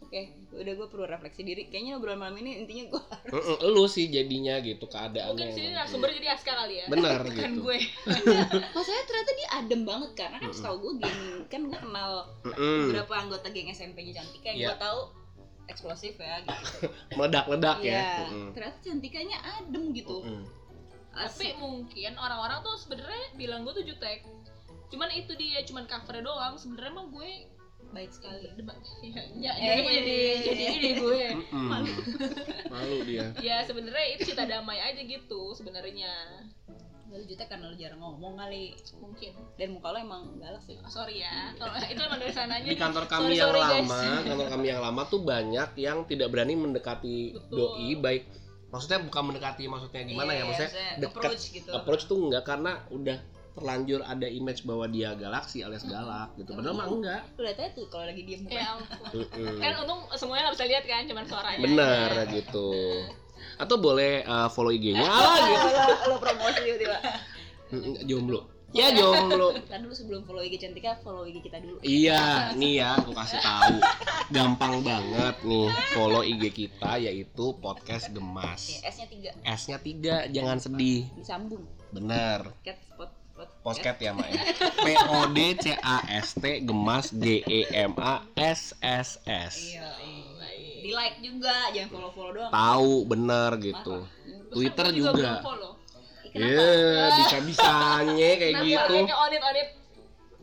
[0.00, 4.06] oke udah gue perlu refleksi diri kayaknya obrolan malam ini intinya gue Mm-mm, lu sih
[4.06, 7.78] jadinya gitu keadaannya mungkin sini narasumber jadi Aska kali ya benar gitu gue
[8.74, 10.58] masalahnya ternyata dia adem banget karena kan Mm-mm.
[10.58, 12.12] setahu gue geng kan gue kenal
[12.42, 12.78] Mm-mm.
[12.86, 14.68] beberapa anggota geng SMP-nya Cantika yang Iya.
[14.68, 15.00] gue tahu
[15.70, 16.90] eksplosif ya gitu.
[17.18, 17.86] Meledak-ledak ya.
[17.86, 18.50] Iya, Mm-mm.
[18.52, 20.20] ternyata Cantikanya adem gitu.
[20.20, 20.44] Mm-mm.
[21.10, 24.22] tapi mungkin orang-orang tuh sebenarnya bilang gue tuh jutek.
[24.90, 26.54] Cuman itu dia cuman covernya doang.
[26.54, 27.30] Sebenarnya mah gue
[27.90, 28.46] baik sekali.
[28.58, 29.82] Debat ya, ya Eh.
[29.82, 30.14] jadi jadi
[30.46, 31.22] jadi ini gue.
[31.70, 31.94] Malu.
[32.70, 33.26] malu dia.
[33.38, 36.14] Ya sebenarnya itu cita damai aja gitu sebenarnya
[37.10, 38.72] lu jutek karena lu jarang ngomong kali.
[38.96, 39.32] Mungkin.
[39.58, 40.78] Dan muka lo emang galak sih.
[40.78, 41.50] Oh, sorry ya.
[41.58, 42.66] Kalau itu emang dari sananya.
[42.66, 43.82] Di kantor kami Sorry, yang sorry, guys.
[43.82, 44.00] lama
[44.30, 47.50] kantor kami yang lama tuh banyak yang tidak berani mendekati Betul.
[47.50, 48.24] doi baik
[48.70, 50.70] maksudnya bukan mendekati maksudnya gimana ya Iya, maksudnya
[51.02, 51.70] dekat approach gitu.
[51.74, 53.18] approach tuh enggak karena udah
[53.50, 56.54] terlanjur ada image bahwa dia galaksi alias galak gitu.
[56.54, 57.20] Padahal mah enggak.
[57.34, 58.54] lu lihat aja tuh kalau lagi diem muka.
[58.54, 61.58] ya ampun kan untung semuanya nggak bisa lihat kan cuman suaranya.
[61.66, 62.70] Benar gitu
[63.60, 66.96] atau boleh uh, follow IG-nya ah gitu lo, lo promosi tiba-tiba
[68.02, 68.40] jomblo
[68.70, 72.94] ya jomblo kan dulu sebelum follow IG Cantika follow IG kita dulu Iya, nih ya,
[72.96, 73.76] aku kasih tahu.
[74.30, 78.70] Gampang banget nih follow IG kita yaitu podcast Gemas.
[78.70, 81.02] ya, S nya tiga S-nya tiga, jangan sedih.
[81.14, 82.46] disambung Bener.
[82.62, 84.42] cat spot Podcast ya, Mak ya.
[84.76, 89.54] P O D C A S T Gemas G E M A S S S.
[89.72, 89.88] iya
[90.90, 93.96] di like juga jangan follow follow doang Tahu bener gitu.
[94.50, 95.30] Twitter juga juga.
[95.40, 95.72] follow.
[96.26, 98.66] Kenapa Iya, bisa-bisanya kayak Kenapa?
[98.66, 98.94] gitu.
[99.08, 99.68] Audit audit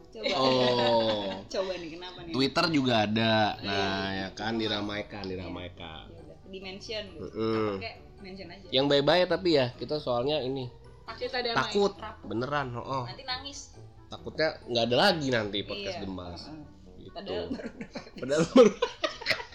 [0.09, 1.29] coba Oh.
[1.45, 3.35] coba nih kenapa nih Twitter juga ada.
[3.59, 6.07] Nah, ya kan diramaikan, diramaikan.
[6.43, 10.71] Di mention oke mention aja Yang bye-bye tapi ya kita soalnya ini
[11.05, 11.53] damai.
[11.53, 11.93] takut
[12.23, 13.75] beneran oh nanti nangis
[14.07, 16.03] takutnya nggak ada lagi nanti podcast Iya.
[16.03, 16.59] gemas Heeh.
[16.97, 17.11] Gitu.
[17.13, 17.69] padahal baru
[18.17, 18.71] Padahal baru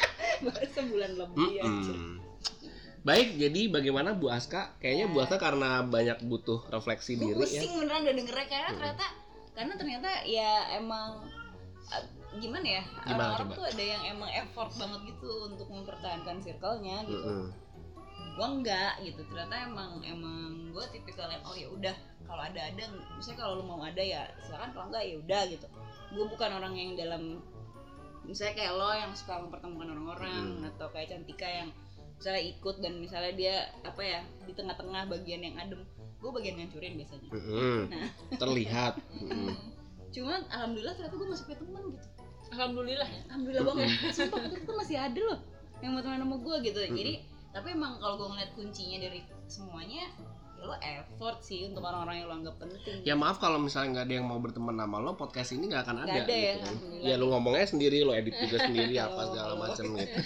[0.50, 2.14] sebulan lebih aja Mm-mm.
[3.02, 4.78] Baik, jadi bagaimana Bu Aska?
[4.78, 7.66] Kayaknya Bu Aska karena banyak butuh refleksi gue diri ya.
[7.66, 8.78] pusing beneran udah dengernya karena Hmm.
[8.78, 9.06] ternyata
[9.52, 11.10] karena ternyata ya emang
[11.90, 12.04] uh,
[12.38, 17.50] gimana ya orang-orang tuh ada yang emang effort banget gitu untuk mempertahankan circle-nya gitu Mm-mm.
[18.32, 22.84] gue enggak gitu ternyata emang emang gue tipikal yang oh ya udah kalau ada ada
[23.12, 25.66] misalnya kalau lu mau ada ya silakan kalau enggak ya udah gitu
[26.14, 27.44] gue bukan orang yang dalam
[28.26, 30.70] misalnya kayak lo yang suka mempertemukan orang-orang Hmm.
[30.74, 31.68] atau kayak Cantika yang
[32.18, 35.82] misalnya ikut dan misalnya dia apa ya di tengah-tengah bagian yang adem
[36.22, 37.30] gue bagian ngancurin biasanya.
[37.34, 37.78] Mm-mm.
[37.90, 38.10] Nah.
[38.38, 38.94] Terlihat.
[40.14, 42.08] Cuman alhamdulillah ternyata gue masih punya teman gitu.
[42.52, 43.20] Alhamdulillah ya?
[43.26, 43.88] Alhamdulillah banget.
[44.14, 45.38] Sumpah itu tuh masih ada loh
[45.82, 46.78] yang mau teman sama gue gitu.
[46.78, 47.14] Jadi
[47.50, 49.20] tapi emang kalau gue ngeliat kuncinya dari
[49.50, 50.10] semuanya ya
[50.62, 54.14] lo effort sih untuk orang-orang yang lo anggap penting Ya maaf kalau misalnya nggak ada
[54.22, 56.10] yang mau berteman sama lo, podcast ini nggak akan ada.
[56.14, 56.62] Nggak ada ya, gitu.
[56.62, 57.06] alhamdulillah.
[57.10, 60.18] Ya lu ngomongnya sendiri, lo edit juga sendiri apa Oh, segala macam gitu.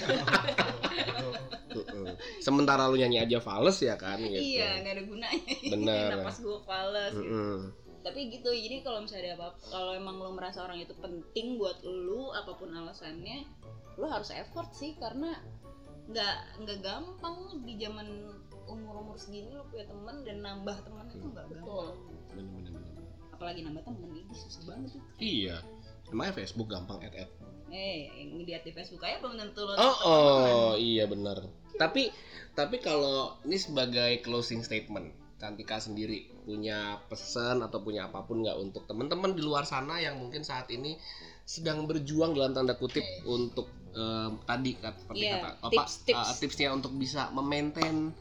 [2.40, 4.40] Sementara lu nyanyi aja fals ya kan gitu.
[4.40, 6.08] iya nggak ada gunanya Bener.
[6.20, 7.72] napas gue fales gitu.
[8.06, 11.82] Tapi gitu jadi kalau misalnya ada apa kalau emang lo merasa orang itu penting buat
[11.82, 13.44] lo apa pun alasannya
[13.98, 15.34] lo harus effort sih karena
[16.06, 18.06] nggak nggak gampang di zaman
[18.66, 21.86] umur umur segini lo punya teman dan nambah teman itu nggak gampang betul
[22.30, 22.82] Bener-bener.
[23.30, 25.56] apalagi nambah temen ini susah banget tuh Iya.
[26.06, 27.30] Emangnya Facebook gampang add add.
[27.66, 31.42] eh yang lihat di Facebook aja belum tentu lo Oh, oh iya benar.
[31.74, 32.14] Tapi
[32.52, 38.56] tapi kalau ini sebagai closing statement, Cantika sendiri punya pesan atau punya apa pun nggak
[38.56, 40.94] untuk teman-teman di luar sana yang mungkin saat ini
[41.44, 46.16] sedang berjuang dalam tanda kutip untuk em, tadi kat- seperti Iya, kata apa tips-tips.
[46.24, 48.14] eh, tipsnya untuk bisa memaintain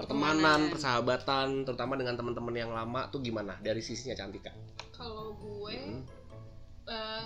[0.00, 0.72] pertemanan, Pertemanan.
[0.72, 4.50] persahabatan, terutama dengan teman-teman yang lama tuh gimana dari sisinya Cantika?
[4.90, 6.02] kalau gue Mm-mm.
[6.84, 7.24] eh,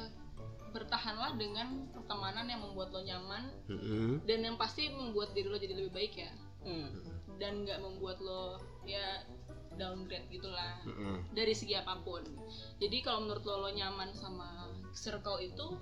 [0.70, 4.22] bertahanlah dengan pertemanan yang membuat lo nyaman Mm-mm.
[4.26, 6.32] dan yang pasti membuat diri lo jadi lebih baik ya
[6.64, 6.88] Hmm.
[7.36, 8.56] dan nggak membuat lo
[8.88, 9.20] ya
[9.76, 11.20] downgrade gitulah Mm-mm.
[11.36, 12.24] dari segi apa pun
[12.80, 15.76] jadi kalau menurut lo lo nyaman sama circle itu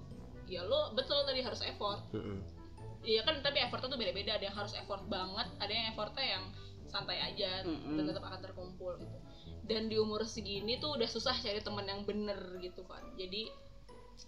[0.51, 2.41] ya lo betul tadi harus effort Mm-mm.
[3.03, 6.45] Iya kan tapi effortnya tuh beda-beda ada yang harus effort banget ada yang effortnya yang
[6.93, 7.97] santai aja Mm-mm.
[7.97, 9.19] dan tetap akan terkumpul gitu.
[9.65, 13.01] Dan di umur segini tuh udah susah cari teman yang bener gitu kan.
[13.17, 13.49] Jadi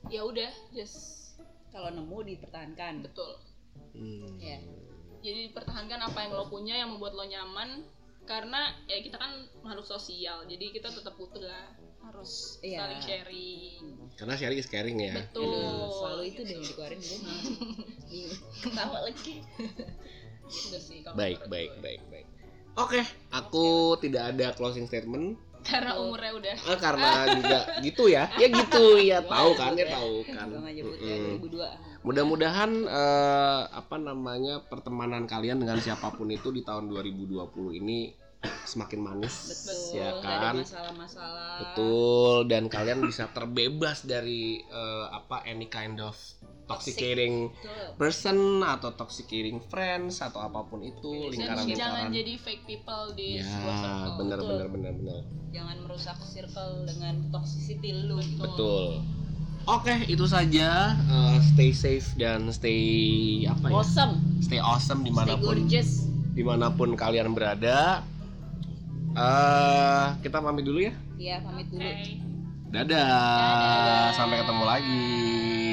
[0.08, 1.36] ya udah just
[1.68, 3.04] kalau nemu dipertahankan.
[3.04, 3.36] Betul.
[3.92, 4.40] Hmm.
[4.40, 4.58] ya.
[5.20, 7.84] Jadi pertahankan apa yang lo punya yang membuat lo nyaman.
[8.24, 11.76] Karena ya kita kan makhluk sosial jadi kita tetap butuh lah.
[12.04, 12.60] Harus.
[12.64, 12.84] Iya.
[12.84, 13.82] saling sharing.
[14.16, 15.12] Karena sharing is caring ya.
[15.12, 15.44] betul.
[15.44, 17.18] Aduh, selalu itu deh yang dikeluarin gue
[18.64, 19.34] ketawa lagi.
[20.44, 21.80] Udah sih kalau Baik, baik, gue.
[21.80, 22.28] baik, baik.
[22.74, 23.00] Oke,
[23.30, 27.10] aku tidak ada closing statement karena umurnya udah ah, karena
[27.40, 28.28] juga gitu ya.
[28.36, 30.48] Ya gitu ya, tahu kan, ya tahu kan.
[30.76, 31.40] ya.
[31.40, 38.12] 2002 Mudah-mudahan eh, apa namanya pertemanan kalian dengan siapa pun itu di tahun 2020 ini
[38.44, 40.60] semakin manis, betul ya kan?
[40.60, 46.12] masalah-masalah Betul, dan kalian bisa terbebas dari eh, apa any kind of
[46.64, 52.08] toxicating betul person atau toxicating friends atau apa pun itu Dan lingkaran jangan lingkaran.
[52.10, 54.48] jadi fake people di Ya, sebuah circle benar Betul.
[54.50, 55.20] benar benar benar.
[55.50, 59.04] jangan merusak circle dengan toxicity lu Betul.
[59.64, 60.92] Oke, itu saja.
[60.92, 62.80] Eh, stay safe dan stay
[63.46, 63.72] apa ya?
[63.74, 68.04] awesome Stay awesome stay di mana pun gorgeous di mana pun kalian berada.
[69.14, 70.92] Eh, kita pamit dulu ya.
[71.16, 71.76] ya pamit Oke.
[71.76, 71.86] dulu
[72.68, 73.06] Dadah.
[73.06, 74.06] Dadah.
[74.12, 75.63] Sampai ketemu lagi.